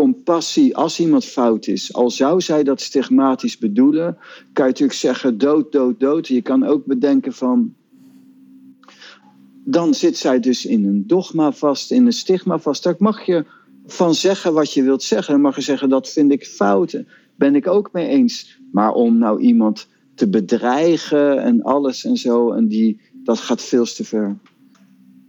compassie 0.00 0.76
als 0.76 1.00
iemand 1.00 1.24
fout 1.24 1.66
is. 1.66 1.92
Al 1.92 2.10
zou 2.10 2.40
zij 2.40 2.62
dat 2.62 2.80
stigmatisch 2.80 3.58
bedoelen, 3.58 4.16
kan 4.52 4.64
je 4.64 4.70
natuurlijk 4.70 4.98
zeggen 4.98 5.38
dood, 5.38 5.72
dood, 5.72 6.00
dood. 6.00 6.28
Je 6.28 6.42
kan 6.42 6.64
ook 6.64 6.84
bedenken 6.84 7.32
van. 7.32 7.74
Dan 9.64 9.94
zit 9.94 10.16
zij 10.16 10.40
dus 10.40 10.66
in 10.66 10.84
een 10.84 11.06
dogma 11.06 11.52
vast, 11.52 11.90
in 11.90 12.06
een 12.06 12.12
stigma 12.12 12.58
vast. 12.58 12.82
Daar 12.82 12.94
mag 12.98 13.26
je 13.26 13.44
van 13.86 14.14
zeggen 14.14 14.52
wat 14.52 14.72
je 14.72 14.82
wilt 14.82 15.02
zeggen. 15.02 15.32
Dan 15.32 15.42
mag 15.42 15.56
je 15.56 15.62
zeggen 15.62 15.88
dat 15.88 16.08
vind 16.08 16.32
ik 16.32 16.46
fout. 16.46 17.02
Ben 17.36 17.54
ik 17.54 17.66
ook 17.66 17.92
mee 17.92 18.06
eens. 18.06 18.60
Maar 18.72 18.92
om 18.92 19.18
nou 19.18 19.40
iemand 19.40 19.88
te 20.14 20.28
bedreigen 20.28 21.42
en 21.42 21.62
alles 21.62 22.04
en 22.04 22.16
zo, 22.16 22.52
en 22.52 22.68
die, 22.68 23.00
dat 23.24 23.38
gaat 23.38 23.62
veel 23.62 23.84
te 23.84 24.04
ver. 24.04 24.38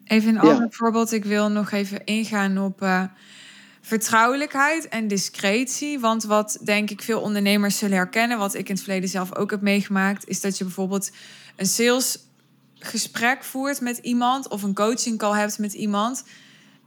Even 0.03 0.29
een 0.29 0.39
ander 0.39 0.67
voorbeeld. 0.69 1.11
Ik 1.11 1.25
wil 1.25 1.49
nog 1.49 1.71
even 1.71 2.05
ingaan 2.05 2.57
op. 2.57 2.81
Uh 2.81 3.03
vertrouwelijkheid 3.81 4.87
en 4.87 5.07
discretie. 5.07 5.99
Want 5.99 6.23
wat 6.23 6.57
denk 6.63 6.89
ik 6.89 7.01
veel 7.01 7.21
ondernemers 7.21 7.77
zullen 7.77 7.97
herkennen, 7.97 8.37
wat 8.37 8.53
ik 8.53 8.69
in 8.69 8.75
het 8.75 8.83
verleden 8.83 9.09
zelf 9.09 9.35
ook 9.35 9.51
heb 9.51 9.61
meegemaakt, 9.61 10.27
is 10.27 10.41
dat 10.41 10.57
je 10.57 10.63
bijvoorbeeld 10.63 11.11
een 11.55 11.65
salesgesprek 11.65 13.43
voert 13.43 13.81
met 13.81 13.97
iemand 13.97 14.47
of 14.47 14.63
een 14.63 14.73
coaching 14.73 15.17
call 15.17 15.39
hebt 15.39 15.59
met 15.59 15.73
iemand. 15.73 16.23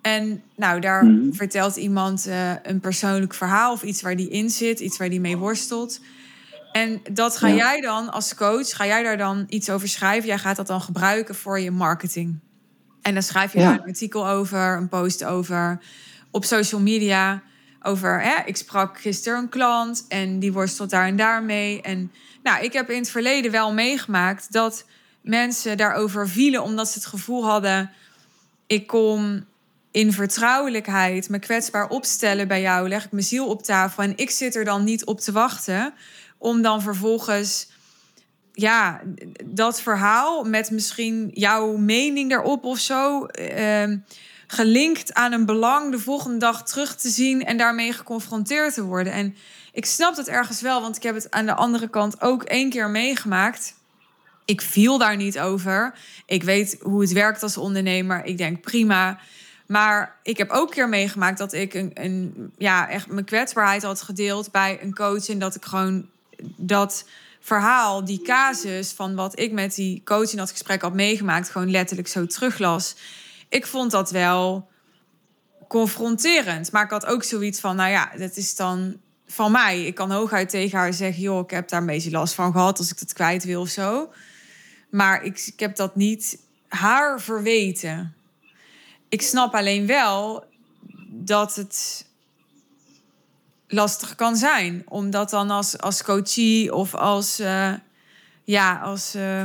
En 0.02 0.42
nou, 0.57 0.80
daar 0.80 1.04
mhm. 1.04 1.33
vertelt 1.33 1.76
iemand 1.76 2.26
uh, 2.26 2.52
een 2.62 2.80
persoonlijk 2.80 3.35
verhaal 3.35 3.72
of 3.72 3.83
iets 3.83 4.02
waar 4.02 4.16
die 4.16 4.28
in 4.28 4.50
zit, 4.50 4.80
iets 4.80 4.96
waar 4.96 5.09
die 5.09 5.20
mee 5.20 5.37
worstelt. 5.37 6.00
En 6.72 7.02
dat 7.12 7.37
ga 7.37 7.50
jij 7.50 7.80
dan 7.80 8.11
als 8.11 8.35
coach, 8.35 8.76
ga 8.76 8.87
jij 8.87 9.02
daar 9.02 9.16
dan 9.16 9.44
iets 9.48 9.70
over 9.70 9.88
schrijven? 9.88 10.28
Jij 10.28 10.38
gaat 10.38 10.57
dat 10.57 10.66
dan 10.66 10.80
gebruiken 10.80 11.35
voor 11.35 11.61
je 11.61 11.70
marketing. 11.70 12.38
En 13.02 13.14
dan 13.14 13.22
schrijf 13.22 13.52
je 13.52 13.59
daar 13.59 13.72
een 13.72 13.87
artikel 13.87 14.28
over, 14.28 14.76
een 14.76 14.88
post 14.88 15.24
over 15.24 15.80
op 16.35 16.44
social 16.44 16.81
media 16.81 17.42
over, 17.83 18.23
hè, 18.23 18.44
ik 18.44 18.57
sprak 18.57 19.01
gisteren 19.01 19.38
een 19.38 19.49
klant 19.49 20.05
en 20.09 20.38
die 20.38 20.53
worstelt 20.53 20.90
daar 20.90 21.07
en 21.07 21.16
daar 21.16 21.42
mee. 21.42 21.83
En 21.83 22.12
nou, 22.42 22.64
ik 22.64 22.73
heb 22.73 22.90
in 22.90 22.99
het 22.99 23.11
verleden 23.11 23.51
wel 23.51 23.73
meegemaakt 23.73 24.53
dat 24.53 24.85
mensen 25.20 25.77
daarover 25.77 26.29
vielen 26.29 26.62
omdat 26.62 26.88
ze 26.88 26.99
het 26.99 27.07
gevoel 27.07 27.44
hadden, 27.44 27.90
ik 28.66 28.87
kom 28.87 29.44
in 29.90 30.12
vertrouwelijkheid 30.12 31.29
me 31.29 31.38
kwetsbaar 31.38 31.88
opstellen 31.88 32.49
bij 32.49 32.61
jou, 32.61 32.88
leg 32.88 33.05
ik 33.05 33.12
mijn 33.12 33.25
ziel 33.25 33.49
op 33.49 33.62
tafel 33.62 34.03
en 34.03 34.12
ik 34.16 34.31
zit 34.31 34.57
er 34.57 34.64
dan 34.64 34.85
niet 34.85 35.05
op 35.05 35.20
te 35.20 35.33
wachten 35.33 35.94
om 36.38 36.62
dan 36.62 36.83
vervolgens 36.83 37.68
ja, 38.53 39.01
dat 39.44 39.81
verhaal 39.81 40.44
met 40.44 40.70
misschien 40.70 41.31
jouw 41.35 41.77
mening 41.77 42.31
daarop 42.31 42.64
of 42.64 42.79
zo. 42.79 43.27
Uh, 43.40 43.97
gelinkt 44.46 45.14
aan 45.14 45.33
een 45.33 45.46
belang 45.46 45.90
de 45.90 45.98
volgende 45.98 46.38
dag 46.38 46.64
terug 46.64 46.96
te 46.96 47.09
zien 47.09 47.44
en 47.44 47.57
daarmee 47.57 47.92
geconfronteerd 47.92 48.74
te 48.74 48.83
worden. 48.83 49.12
En 49.12 49.37
ik 49.72 49.87
snap 49.87 50.16
dat 50.16 50.28
ergens 50.28 50.61
wel, 50.61 50.80
want 50.80 50.96
ik 50.96 51.02
heb 51.02 51.14
het 51.14 51.30
aan 51.30 51.46
de 51.46 51.54
andere 51.54 51.88
kant 51.88 52.20
ook 52.20 52.42
één 52.42 52.70
keer 52.70 52.90
meegemaakt. 52.90 53.74
Ik 54.44 54.61
viel 54.61 54.98
daar 54.98 55.16
niet 55.16 55.38
over. 55.38 55.94
Ik 56.26 56.42
weet 56.42 56.76
hoe 56.80 57.00
het 57.00 57.12
werkt 57.12 57.42
als 57.42 57.57
ondernemer. 57.57 58.24
Ik 58.24 58.38
denk 58.38 58.61
prima. 58.61 59.18
Maar 59.66 60.16
ik 60.22 60.37
heb 60.37 60.50
ook 60.50 60.66
een 60.66 60.74
keer 60.74 60.88
meegemaakt 60.88 61.38
dat 61.38 61.52
ik 61.52 61.74
een, 61.74 61.90
een, 61.94 62.52
ja, 62.59 62.88
echt 62.88 63.09
mijn 63.09 63.24
kwetsbaarheid 63.24 63.83
had 63.83 64.02
gedeeld 64.02 64.50
bij 64.50 64.78
een 64.83 64.94
coach. 64.94 65.28
En 65.28 65.38
dat 65.38 65.54
ik 65.54 65.64
gewoon 65.64 66.09
dat 66.57 67.04
verhaal, 67.40 68.04
die 68.04 68.22
casus 68.22 68.92
van 68.92 69.14
wat 69.14 69.38
ik 69.38 69.52
met 69.52 69.74
die 69.74 70.02
coach 70.04 70.30
in 70.30 70.37
dat 70.37 70.50
gesprek 70.50 70.83
had 70.83 70.94
meegemaakt, 70.94 71.50
gewoon 71.50 71.70
letterlijk 71.70 72.09
zo 72.09 72.26
teruglas. 72.26 72.94
Ik 73.55 73.67
vond 73.67 73.90
dat 73.90 74.11
wel 74.11 74.69
confronterend. 75.69 76.73
Maar 76.73 76.85
ik 76.85 76.90
had 76.90 77.07
ook 77.07 77.23
zoiets 77.23 77.61
van, 77.61 77.77
nou 77.77 77.90
ja, 77.90 78.11
dat 78.17 78.37
is 78.37 78.57
dan 78.57 79.01
van 79.27 79.53
mij. 79.53 79.85
Ik 79.85 79.95
kan 79.95 80.11
hooguit 80.11 80.49
tegen 80.49 80.79
haar 80.79 80.93
zeggen, 80.93 81.23
joh, 81.23 81.45
ik 81.45 81.51
heb 81.51 81.69
daar 81.69 81.81
een 81.81 81.87
beetje 81.87 82.11
last 82.11 82.35
van 82.35 82.53
gehad 82.53 82.79
als 82.79 82.90
ik 82.90 82.99
het 82.99 83.12
kwijt 83.12 83.45
wil 83.45 83.61
of 83.61 83.69
zo. 83.69 84.12
Maar 84.90 85.25
ik, 85.25 85.43
ik 85.47 85.61
heb 85.61 85.77
dat 85.77 85.97
niet 85.97 86.38
haar 86.69 87.21
verweten. 87.21 88.14
Ik 89.09 89.23
snap 89.23 89.55
alleen 89.55 89.87
wel 89.87 90.45
dat 91.09 91.55
het 91.55 92.07
lastig 93.69 94.14
kan 94.14 94.37
zijn. 94.37 94.83
Om 94.88 95.11
dat 95.11 95.31
dan 95.31 95.51
als, 95.51 95.79
als 95.79 96.03
coachie 96.03 96.75
of 96.75 96.95
als, 96.95 97.40
uh, 97.40 97.75
ja, 98.45 98.79
als 98.79 99.14
uh, 99.14 99.43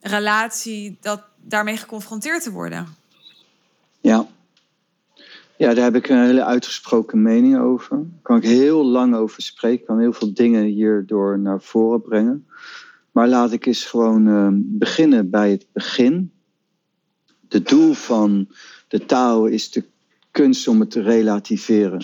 relatie 0.00 0.98
dat, 1.00 1.22
daarmee 1.36 1.76
geconfronteerd 1.76 2.42
te 2.42 2.50
worden. 2.50 3.04
Ja. 4.06 4.26
Ja, 5.56 5.74
daar 5.74 5.84
heb 5.84 5.94
ik 5.94 6.08
een 6.08 6.24
hele 6.24 6.44
uitgesproken 6.44 7.22
mening 7.22 7.58
over. 7.58 7.96
Daar 7.96 8.22
kan 8.22 8.36
ik 8.36 8.42
heel 8.42 8.84
lang 8.84 9.14
over 9.14 9.42
spreken. 9.42 9.80
Ik 9.80 9.86
kan 9.86 10.00
heel 10.00 10.12
veel 10.12 10.34
dingen 10.34 10.64
hierdoor 10.64 11.38
naar 11.38 11.62
voren 11.62 12.02
brengen. 12.02 12.46
Maar 13.10 13.28
laat 13.28 13.52
ik 13.52 13.66
eens 13.66 13.84
gewoon 13.84 14.26
uh, 14.26 14.48
beginnen 14.52 15.30
bij 15.30 15.50
het 15.50 15.66
begin. 15.72 16.32
De 17.48 17.62
doel 17.62 17.92
van 17.92 18.48
de 18.88 19.04
taal 19.04 19.46
is 19.46 19.70
de 19.70 19.84
kunst 20.30 20.68
om 20.68 20.80
het 20.80 20.90
te 20.90 21.02
relativeren. 21.02 22.02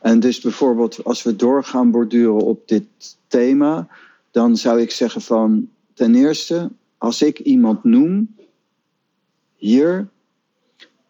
En 0.00 0.20
dus 0.20 0.40
bijvoorbeeld 0.40 1.04
als 1.04 1.22
we 1.22 1.36
doorgaan 1.36 1.90
borduren 1.90 2.44
op 2.44 2.68
dit 2.68 2.86
thema, 3.26 3.88
dan 4.30 4.56
zou 4.56 4.80
ik 4.80 4.90
zeggen 4.90 5.20
van 5.20 5.68
ten 5.94 6.14
eerste, 6.14 6.70
als 6.98 7.22
ik 7.22 7.38
iemand 7.38 7.84
noem 7.84 8.34
hier, 9.54 10.08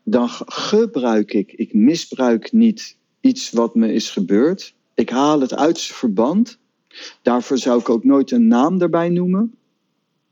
dan 0.08 0.28
gebruik 0.46 1.32
ik, 1.32 1.52
ik 1.52 1.74
misbruik 1.74 2.52
niet 2.52 2.96
iets 3.20 3.50
wat 3.50 3.74
me 3.74 3.92
is 3.92 4.10
gebeurd. 4.10 4.74
Ik 4.94 5.10
haal 5.10 5.40
het 5.40 5.54
uit 5.54 5.78
zijn 5.78 5.98
verband. 5.98 6.58
Daarvoor 7.22 7.58
zou 7.58 7.80
ik 7.80 7.88
ook 7.88 8.04
nooit 8.04 8.30
een 8.30 8.46
naam 8.46 8.80
erbij 8.80 9.08
noemen. 9.08 9.54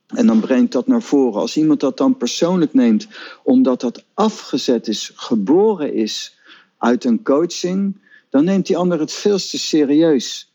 En 0.06 0.26
dan 0.26 0.40
brengt 0.40 0.72
dat 0.72 0.86
naar 0.86 1.02
voren. 1.02 1.40
Als 1.40 1.56
iemand 1.56 1.80
dat 1.80 1.96
dan 1.96 2.16
persoonlijk 2.16 2.74
neemt, 2.74 3.08
omdat 3.42 3.80
dat 3.80 4.04
afgezet 4.14 4.88
is, 4.88 5.12
geboren 5.14 5.94
is 5.94 6.38
uit 6.78 7.04
een 7.04 7.22
coaching, 7.22 8.00
dan 8.30 8.44
neemt 8.44 8.66
die 8.66 8.76
ander 8.76 9.00
het 9.00 9.12
veel 9.12 9.38
te 9.38 9.58
serieus. 9.58 10.52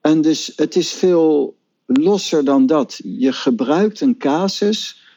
En 0.00 0.20
dus 0.20 0.52
het 0.56 0.76
is 0.76 0.92
veel 0.92 1.56
losser 1.86 2.44
dan 2.44 2.66
dat. 2.66 3.00
Je 3.04 3.32
gebruikt 3.32 4.00
een 4.00 4.18
casus 4.18 5.07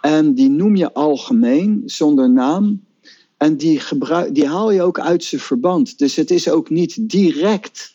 en 0.00 0.34
die 0.34 0.50
noem 0.50 0.76
je 0.76 0.92
algemeen, 0.92 1.82
zonder 1.86 2.30
naam. 2.30 2.84
En 3.36 3.56
die, 3.56 3.80
gebruik, 3.80 4.34
die 4.34 4.46
haal 4.46 4.70
je 4.70 4.82
ook 4.82 5.00
uit 5.00 5.24
zijn 5.24 5.40
verband. 5.40 5.98
Dus 5.98 6.16
het 6.16 6.30
is 6.30 6.48
ook 6.48 6.70
niet 6.70 7.10
direct. 7.10 7.94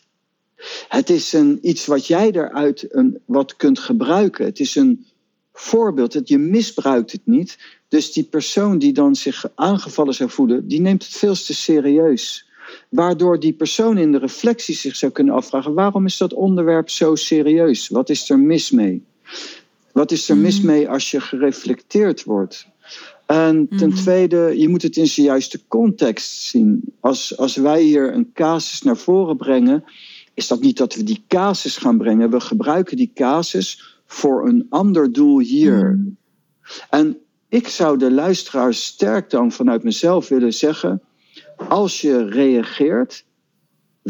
Het 0.88 1.10
is 1.10 1.32
een, 1.32 1.58
iets 1.62 1.86
wat 1.86 2.06
jij 2.06 2.30
eruit 2.30 2.86
een, 2.88 3.18
wat 3.24 3.56
kunt 3.56 3.78
gebruiken. 3.78 4.44
Het 4.44 4.60
is 4.60 4.74
een 4.74 5.06
voorbeeld. 5.52 6.12
Dat 6.12 6.28
je 6.28 6.38
misbruikt 6.38 7.12
het 7.12 7.20
niet. 7.24 7.58
Dus 7.88 8.12
die 8.12 8.24
persoon 8.24 8.78
die 8.78 8.92
dan 8.92 9.16
zich 9.16 9.44
aangevallen 9.54 10.14
zou 10.14 10.30
voelen, 10.30 10.68
die 10.68 10.80
neemt 10.80 11.04
het 11.04 11.12
veel 11.12 11.34
te 11.34 11.54
serieus. 11.54 12.48
Waardoor 12.88 13.40
die 13.40 13.52
persoon 13.52 13.98
in 13.98 14.12
de 14.12 14.18
reflectie 14.18 14.74
zich 14.74 14.96
zou 14.96 15.12
kunnen 15.12 15.34
afvragen: 15.34 15.74
waarom 15.74 16.06
is 16.06 16.16
dat 16.16 16.32
onderwerp 16.32 16.90
zo 16.90 17.14
serieus? 17.14 17.88
Wat 17.88 18.08
is 18.10 18.30
er 18.30 18.38
mis 18.38 18.70
mee? 18.70 19.04
Wat 19.96 20.10
is 20.10 20.28
er 20.28 20.36
mis 20.36 20.60
mm. 20.60 20.66
mee 20.66 20.88
als 20.88 21.10
je 21.10 21.20
gereflecteerd 21.20 22.24
wordt? 22.24 22.66
En 23.26 23.68
ten 23.76 23.88
mm. 23.88 23.94
tweede, 23.94 24.54
je 24.58 24.68
moet 24.68 24.82
het 24.82 24.96
in 24.96 25.06
zijn 25.06 25.26
juiste 25.26 25.60
context 25.68 26.42
zien. 26.42 26.92
Als, 27.00 27.36
als 27.38 27.56
wij 27.56 27.82
hier 27.82 28.14
een 28.14 28.32
casus 28.32 28.82
naar 28.82 28.96
voren 28.96 29.36
brengen, 29.36 29.84
is 30.34 30.46
dat 30.46 30.60
niet 30.60 30.76
dat 30.76 30.94
we 30.94 31.02
die 31.02 31.24
casus 31.28 31.76
gaan 31.76 31.98
brengen. 31.98 32.30
We 32.30 32.40
gebruiken 32.40 32.96
die 32.96 33.10
casus 33.14 34.00
voor 34.06 34.48
een 34.48 34.66
ander 34.68 35.12
doel 35.12 35.38
hier. 35.40 35.94
Mm. 35.94 36.16
En 36.90 37.18
ik 37.48 37.68
zou 37.68 37.98
de 37.98 38.10
luisteraars 38.10 38.84
sterk 38.84 39.30
dan 39.30 39.52
vanuit 39.52 39.82
mezelf 39.82 40.28
willen 40.28 40.54
zeggen: 40.54 41.02
als 41.68 42.00
je 42.00 42.24
reageert, 42.24 43.24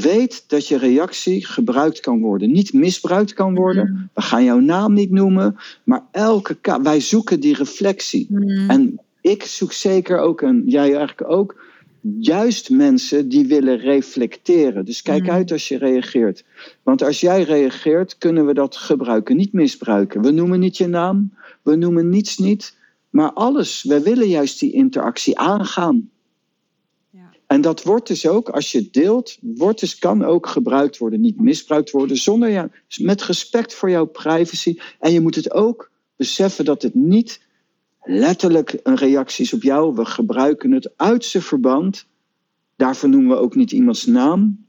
weet 0.02 0.44
dat 0.46 0.68
je 0.68 0.78
reactie 0.78 1.46
gebruikt 1.46 2.00
kan 2.00 2.20
worden. 2.20 2.52
Niet 2.52 2.72
misbruikt 2.72 3.32
kan 3.32 3.54
worden. 3.54 3.90
Mm. 3.90 4.08
We 4.14 4.22
gaan 4.22 4.44
jouw 4.44 4.58
naam 4.58 4.92
niet 4.92 5.10
noemen, 5.10 5.56
maar 5.84 6.02
elke 6.10 6.56
wij 6.82 7.00
zoeken 7.00 7.40
die 7.40 7.54
reflectie. 7.54 8.26
Mm. 8.30 8.70
En 8.70 9.00
ik 9.20 9.42
zoek 9.42 9.72
zeker 9.72 10.18
ook, 10.18 10.42
en 10.42 10.62
jij 10.66 10.96
eigenlijk 10.96 11.30
ook, 11.30 11.64
juist 12.18 12.70
mensen 12.70 13.28
die 13.28 13.46
willen 13.46 13.78
reflecteren. 13.78 14.84
Dus 14.84 15.02
kijk 15.02 15.22
mm. 15.22 15.30
uit 15.30 15.52
als 15.52 15.68
je 15.68 15.78
reageert. 15.78 16.44
Want 16.82 17.02
als 17.02 17.20
jij 17.20 17.42
reageert, 17.42 18.18
kunnen 18.18 18.46
we 18.46 18.54
dat 18.54 18.76
gebruiken, 18.76 19.36
niet 19.36 19.52
misbruiken. 19.52 20.22
We 20.22 20.30
noemen 20.30 20.60
niet 20.60 20.76
je 20.76 20.86
naam, 20.86 21.32
we 21.62 21.76
noemen 21.76 22.08
niets 22.08 22.38
niet, 22.38 22.76
maar 23.10 23.32
alles. 23.32 23.82
We 23.82 24.02
willen 24.02 24.28
juist 24.28 24.60
die 24.60 24.72
interactie 24.72 25.38
aangaan. 25.38 26.10
En 27.46 27.60
dat 27.60 27.82
wordt 27.82 28.06
dus 28.06 28.26
ook, 28.26 28.48
als 28.48 28.72
je 28.72 28.88
deelt, 28.90 29.38
wordt 29.40 29.80
dus, 29.80 29.98
kan 29.98 30.24
ook 30.24 30.46
gebruikt 30.46 30.98
worden, 30.98 31.20
niet 31.20 31.40
misbruikt 31.40 31.90
worden, 31.90 32.16
zonder 32.16 32.48
ja, 32.48 32.70
met 33.00 33.22
respect 33.22 33.74
voor 33.74 33.90
jouw 33.90 34.06
privacy. 34.06 34.78
En 35.00 35.12
je 35.12 35.20
moet 35.20 35.34
het 35.34 35.52
ook 35.52 35.90
beseffen 36.16 36.64
dat 36.64 36.82
het 36.82 36.94
niet 36.94 37.40
letterlijk 38.02 38.80
een 38.82 38.96
reactie 38.96 39.44
is 39.44 39.52
op 39.52 39.62
jou. 39.62 39.94
We 39.94 40.04
gebruiken 40.04 40.72
het 40.72 40.90
uit 40.96 41.24
zijn 41.24 41.42
verband. 41.42 42.06
Daarvoor 42.76 43.08
noemen 43.08 43.36
we 43.36 43.42
ook 43.42 43.54
niet 43.54 43.72
iemands 43.72 44.06
naam. 44.06 44.64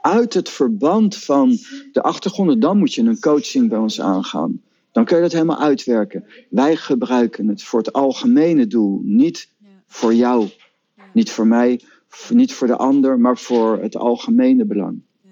Uit 0.00 0.34
het 0.34 0.48
verband 0.48 1.16
van 1.16 1.58
de 1.92 2.02
achtergronden, 2.02 2.60
dan 2.60 2.78
moet 2.78 2.94
je 2.94 3.02
een 3.02 3.20
coaching 3.20 3.68
bij 3.68 3.78
ons 3.78 4.00
aangaan. 4.00 4.62
Dan 4.92 5.04
kun 5.04 5.16
je 5.16 5.22
dat 5.22 5.32
helemaal 5.32 5.60
uitwerken. 5.60 6.24
Wij 6.50 6.76
gebruiken 6.76 7.48
het 7.48 7.62
voor 7.62 7.78
het 7.78 7.92
algemene 7.92 8.66
doel, 8.66 9.00
niet 9.04 9.48
voor 9.86 10.14
jou, 10.14 10.48
niet 11.12 11.30
voor 11.30 11.46
mij, 11.46 11.80
niet 12.30 12.52
voor 12.52 12.66
de 12.66 12.76
ander, 12.76 13.18
maar 13.18 13.38
voor 13.38 13.78
het 13.78 13.96
algemene 13.96 14.64
belang. 14.64 15.00
Ja. 15.20 15.30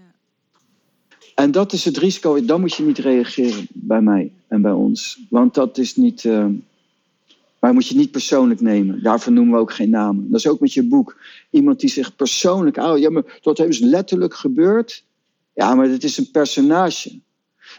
En 1.34 1.50
dat 1.50 1.72
is 1.72 1.84
het 1.84 1.96
risico. 1.96 2.44
Dan 2.44 2.60
moet 2.60 2.74
je 2.74 2.82
niet 2.82 2.98
reageren 2.98 3.66
bij 3.72 4.00
mij 4.00 4.32
en 4.48 4.62
bij 4.62 4.72
ons. 4.72 5.20
Want 5.28 5.54
dat 5.54 5.78
is 5.78 5.96
niet. 5.96 6.24
Uh, 6.24 6.46
maar 7.58 7.74
moet 7.74 7.86
je 7.86 7.96
niet 7.96 8.10
persoonlijk 8.10 8.60
nemen. 8.60 9.02
Daarvoor 9.02 9.32
noemen 9.32 9.54
we 9.54 9.60
ook 9.60 9.72
geen 9.72 9.90
namen. 9.90 10.30
Dat 10.30 10.40
is 10.40 10.46
ook 10.46 10.60
met 10.60 10.72
je 10.72 10.82
boek. 10.82 11.16
Iemand 11.50 11.80
die 11.80 11.90
zich 11.90 12.16
persoonlijk. 12.16 12.76
Oh, 12.76 12.98
ja, 12.98 13.10
maar 13.10 13.38
dat 13.42 13.58
is 13.58 13.78
letterlijk 13.78 14.34
gebeurd. 14.34 15.04
Ja, 15.54 15.74
maar 15.74 15.88
het 15.88 16.04
is 16.04 16.18
een 16.18 16.30
personage. 16.30 17.20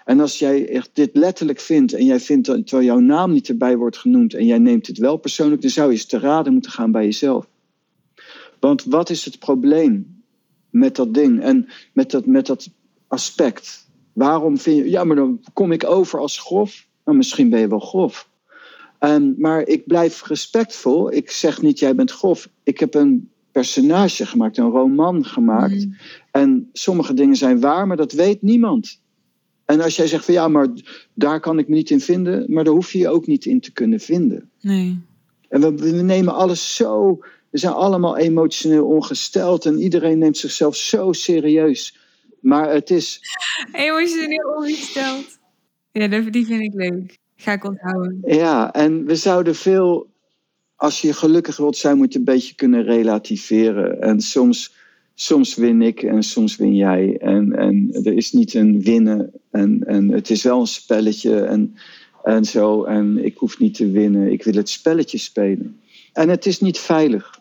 En 0.05 0.19
als 0.19 0.39
jij 0.39 0.69
echt 0.69 0.89
dit 0.93 1.09
letterlijk 1.13 1.59
vindt 1.59 1.93
en 1.93 2.05
jij 2.05 2.19
vindt 2.19 2.47
dat 2.47 2.67
terwijl 2.67 2.87
jouw 2.87 2.99
naam 2.99 3.31
niet 3.31 3.49
erbij 3.49 3.77
wordt 3.77 3.97
genoemd 3.97 4.33
en 4.33 4.45
jij 4.45 4.57
neemt 4.57 4.87
het 4.87 4.97
wel 4.97 5.17
persoonlijk, 5.17 5.61
dan 5.61 5.71
zou 5.71 5.87
je 5.87 5.93
eens 5.93 6.05
te 6.05 6.19
raden 6.19 6.53
moeten 6.53 6.71
gaan 6.71 6.91
bij 6.91 7.03
jezelf. 7.03 7.47
Want 8.61 8.83
wat 8.83 9.09
is 9.09 9.25
het 9.25 9.39
probleem 9.39 10.23
met 10.69 10.95
dat 10.95 11.13
ding 11.13 11.41
en 11.41 11.67
met 11.93 12.11
dat, 12.11 12.25
met 12.25 12.45
dat 12.45 12.69
aspect? 13.07 13.89
Waarom 14.13 14.57
vind 14.57 14.77
je, 14.77 14.89
ja, 14.89 15.03
maar 15.03 15.15
dan 15.15 15.39
kom 15.53 15.71
ik 15.71 15.85
over 15.85 16.19
als 16.19 16.39
grof. 16.39 16.87
Nou, 17.05 17.17
misschien 17.17 17.49
ben 17.49 17.59
je 17.59 17.67
wel 17.67 17.79
grof. 17.79 18.29
Um, 18.99 19.35
maar 19.37 19.67
ik 19.67 19.85
blijf 19.85 20.27
respectvol. 20.27 21.13
Ik 21.13 21.31
zeg 21.31 21.61
niet, 21.61 21.79
jij 21.79 21.95
bent 21.95 22.11
grof. 22.11 22.49
Ik 22.63 22.79
heb 22.79 22.93
een 22.93 23.29
personage 23.51 24.25
gemaakt, 24.25 24.57
een 24.57 24.69
roman 24.69 25.25
gemaakt. 25.25 25.85
Mm. 25.85 25.95
En 26.31 26.69
sommige 26.73 27.13
dingen 27.13 27.35
zijn 27.35 27.59
waar, 27.59 27.87
maar 27.87 27.97
dat 27.97 28.11
weet 28.11 28.41
niemand. 28.41 29.01
En 29.65 29.81
als 29.81 29.95
jij 29.95 30.07
zegt 30.07 30.25
van 30.25 30.33
ja, 30.33 30.47
maar 30.47 30.67
daar 31.13 31.39
kan 31.39 31.59
ik 31.59 31.67
me 31.67 31.75
niet 31.75 31.89
in 31.89 32.01
vinden, 32.01 32.45
maar 32.53 32.63
daar 32.63 32.73
hoef 32.73 32.91
je 32.91 32.97
je 32.97 33.09
ook 33.09 33.27
niet 33.27 33.45
in 33.45 33.59
te 33.59 33.71
kunnen 33.71 33.99
vinden. 33.99 34.49
Nee. 34.59 34.99
En 35.49 35.61
we, 35.61 35.75
we 35.75 36.01
nemen 36.01 36.33
alles 36.33 36.75
zo 36.75 37.19
we 37.51 37.57
zijn 37.57 37.73
allemaal 37.73 38.17
emotioneel 38.17 38.85
ongesteld 38.85 39.65
en 39.65 39.79
iedereen 39.79 40.17
neemt 40.17 40.37
zichzelf 40.37 40.75
zo 40.75 41.11
serieus. 41.11 41.97
Maar 42.41 42.73
het 42.73 42.89
is. 42.89 43.19
Emotioneel 43.71 44.53
ongesteld. 44.57 45.39
Ja, 45.91 46.07
die 46.07 46.45
vind 46.45 46.61
ik 46.61 46.73
leuk. 46.73 47.17
Ga 47.35 47.51
ik 47.51 47.63
onthouden. 47.63 48.19
Ja, 48.25 48.73
en 48.73 49.05
we 49.05 49.15
zouden 49.15 49.55
veel. 49.55 50.09
Als 50.75 51.01
je 51.01 51.13
gelukkig 51.13 51.57
wilt 51.57 51.77
zijn, 51.77 51.97
moet 51.97 52.13
je 52.13 52.19
een 52.19 52.25
beetje 52.25 52.55
kunnen 52.55 52.83
relativeren. 52.83 54.01
En 54.01 54.19
soms, 54.19 54.75
soms 55.13 55.55
win 55.55 55.81
ik 55.81 56.03
en 56.03 56.23
soms 56.23 56.55
win 56.55 56.75
jij. 56.75 57.17
En, 57.17 57.53
en 57.53 57.89
er 58.03 58.13
is 58.13 58.31
niet 58.31 58.53
een 58.53 58.81
winnen. 58.81 59.31
En, 59.51 59.83
en 59.85 60.09
het 60.09 60.29
is 60.29 60.43
wel 60.43 60.59
een 60.59 60.67
spelletje 60.67 61.41
en, 61.41 61.75
en 62.23 62.45
zo. 62.45 62.83
En 62.83 63.25
ik 63.25 63.37
hoef 63.37 63.59
niet 63.59 63.73
te 63.73 63.91
winnen. 63.91 64.31
Ik 64.31 64.43
wil 64.43 64.53
het 64.53 64.69
spelletje 64.69 65.17
spelen. 65.17 65.79
En 66.13 66.29
het 66.29 66.45
is 66.45 66.59
niet 66.59 66.77
veilig. 66.77 67.40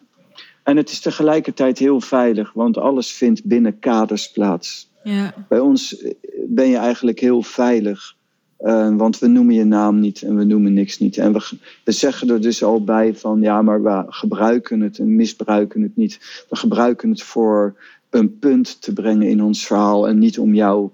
En 0.70 0.76
het 0.76 0.90
is 0.90 1.00
tegelijkertijd 1.00 1.78
heel 1.78 2.00
veilig, 2.00 2.52
want 2.52 2.76
alles 2.78 3.12
vindt 3.12 3.44
binnen 3.44 3.78
kaders 3.78 4.30
plaats. 4.30 4.90
Ja. 5.02 5.34
Bij 5.48 5.58
ons 5.58 5.98
eh, 5.98 6.12
ben 6.46 6.68
je 6.68 6.76
eigenlijk 6.76 7.20
heel 7.20 7.42
veilig. 7.42 8.16
eh, 8.56 8.96
want 8.96 9.18
we 9.18 9.26
noemen 9.26 9.54
je 9.54 9.64
naam 9.64 10.00
niet 10.00 10.22
en 10.22 10.36
we 10.36 10.44
noemen 10.44 10.72
niks 10.72 10.98
niet. 10.98 11.16
En 11.16 11.32
we, 11.32 11.58
we 11.84 11.92
zeggen 11.92 12.28
er 12.30 12.40
dus 12.40 12.62
al 12.62 12.84
bij 12.84 13.14
van 13.14 13.40
ja, 13.40 13.62
maar 13.62 13.82
we 13.82 14.04
gebruiken 14.08 14.80
het 14.80 14.98
en 14.98 15.16
misbruiken 15.16 15.82
het 15.82 15.96
niet. 15.96 16.44
We 16.48 16.56
gebruiken 16.56 17.10
het 17.10 17.22
voor 17.22 17.74
een 18.10 18.38
punt 18.38 18.82
te 18.82 18.92
brengen 18.92 19.28
in 19.28 19.42
ons 19.42 19.66
verhaal 19.66 20.08
en 20.08 20.18
niet 20.18 20.38
om 20.38 20.54
jou 20.54 20.90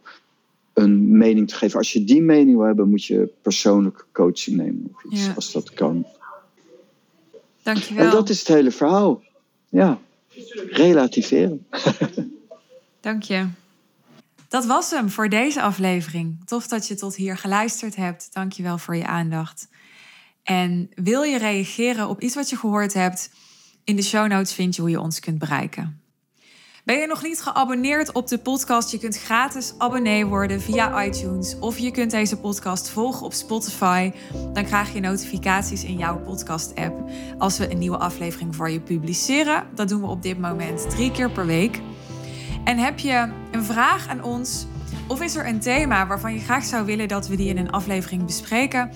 een 0.73 1.17
mening 1.17 1.49
te 1.49 1.55
geven. 1.55 1.79
Als 1.79 1.93
je 1.93 2.05
die 2.05 2.23
mening 2.23 2.57
wil 2.57 2.67
hebben, 2.67 2.89
moet 2.89 3.05
je 3.05 3.29
persoonlijke 3.43 4.05
coaching 4.13 4.57
nemen 4.57 4.91
of 4.95 5.13
iets, 5.13 5.25
Ja. 5.27 5.33
als 5.35 5.53
dat 5.53 5.71
kan. 5.73 6.07
Dankjewel. 7.63 8.05
En 8.05 8.11
dat 8.11 8.29
is 8.29 8.39
het 8.39 8.49
hele 8.49 8.71
verhaal. 8.71 9.23
Ja, 9.77 9.99
relativeren. 10.71 11.67
Dank 13.01 13.23
je. 13.23 13.47
Dat 14.49 14.65
was 14.65 14.91
hem 14.91 15.11
voor 15.11 15.29
deze 15.29 15.63
aflevering. 15.63 16.45
Tof 16.45 16.67
dat 16.67 16.89
je 16.89 16.95
tot 16.95 17.17
hier 17.17 17.37
geluisterd 17.37 17.97
hebt. 17.97 18.29
Dank 18.33 18.53
je 18.53 18.63
wel 18.63 18.79
voor 18.79 18.97
je 18.97 19.07
aandacht. 19.07 19.69
En 20.43 20.91
wil 20.95 21.23
je 21.23 21.39
reageren 21.39 22.09
op 22.09 22.21
iets 22.21 22.35
wat 22.35 22.51
je 22.51 22.57
gehoord 22.57 22.93
hebt? 22.93 23.31
In 23.85 23.97
de 23.97 24.03
show 24.03 24.29
notes 24.29 24.55
vind 24.55 24.75
je 24.75 24.81
hoe 24.81 24.91
je 24.91 25.01
ons 25.01 25.21
kunt 25.21 25.39
bereiken. 25.39 26.01
Ben 26.87 26.99
je 26.99 27.07
nog 27.07 27.23
niet 27.23 27.43
geabonneerd 27.43 28.13
op 28.13 28.29
de 28.29 28.39
podcast? 28.39 28.91
Je 28.91 28.99
kunt 28.99 29.19
gratis 29.19 29.75
abonnee 29.79 30.27
worden 30.27 30.61
via 30.61 31.05
iTunes 31.05 31.59
of 31.59 31.79
je 31.79 31.91
kunt 31.91 32.11
deze 32.11 32.37
podcast 32.37 32.91
volgen 32.91 33.27
op 33.27 33.33
Spotify. 33.33 34.13
Dan 34.53 34.65
krijg 34.65 34.93
je 34.93 35.01
notificaties 35.01 35.85
in 35.85 35.97
jouw 35.97 36.19
podcast-app 36.19 37.11
als 37.39 37.59
we 37.59 37.71
een 37.71 37.79
nieuwe 37.79 37.97
aflevering 37.97 38.57
voor 38.57 38.71
je 38.71 38.81
publiceren. 38.81 39.67
Dat 39.75 39.89
doen 39.89 40.01
we 40.01 40.07
op 40.07 40.23
dit 40.23 40.39
moment 40.39 40.91
drie 40.91 41.11
keer 41.11 41.31
per 41.31 41.47
week. 41.47 41.81
En 42.65 42.79
heb 42.79 42.99
je 42.99 43.29
een 43.51 43.65
vraag 43.65 44.09
aan 44.09 44.23
ons? 44.23 44.67
Of 45.09 45.23
is 45.23 45.37
er 45.37 45.47
een 45.47 45.61
thema 45.61 46.07
waarvan 46.07 46.33
je 46.33 46.41
graag 46.41 46.65
zou 46.65 46.85
willen 46.85 47.09
dat 47.09 47.29
we 47.29 47.37
die 47.37 47.49
in 47.49 47.59
een 47.59 47.71
aflevering 47.71 48.25
bespreken? 48.25 48.91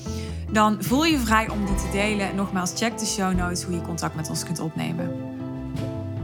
Dan 0.53 0.83
voel 0.83 1.05
je 1.05 1.19
vrij 1.19 1.49
om 1.49 1.67
die 1.67 1.75
te 1.75 1.89
delen. 1.93 2.35
Nogmaals, 2.35 2.73
check 2.77 2.99
de 2.99 3.07
show 3.07 3.35
notes 3.35 3.63
hoe 3.63 3.75
je 3.75 3.83
contact 3.83 4.15
met 4.15 4.29
ons 4.29 4.45
kunt 4.45 4.61
opnemen. 4.61 5.39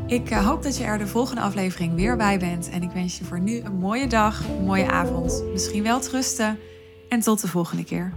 Ik 0.07 0.31
eh, 0.31 0.47
hoop 0.47 0.63
dat 0.63 0.77
je 0.77 0.85
er 0.85 0.99
de 0.99 1.07
volgende 1.07 1.41
aflevering 1.41 1.95
weer 1.95 2.17
bij 2.17 2.39
bent. 2.39 2.71
En 2.71 2.83
ik 2.83 2.91
wens 2.91 3.19
je 3.19 3.25
voor 3.25 3.41
nu 3.41 3.61
een 3.61 3.77
mooie 3.77 4.07
dag, 4.07 4.49
een 4.49 4.65
mooie 4.65 4.91
avond. 4.91 5.45
Misschien 5.53 5.83
wel 5.83 6.01
rusten. 6.11 6.59
En 7.09 7.21
tot 7.21 7.41
de 7.41 7.49
volgende 7.49 7.85
keer. 7.85 8.13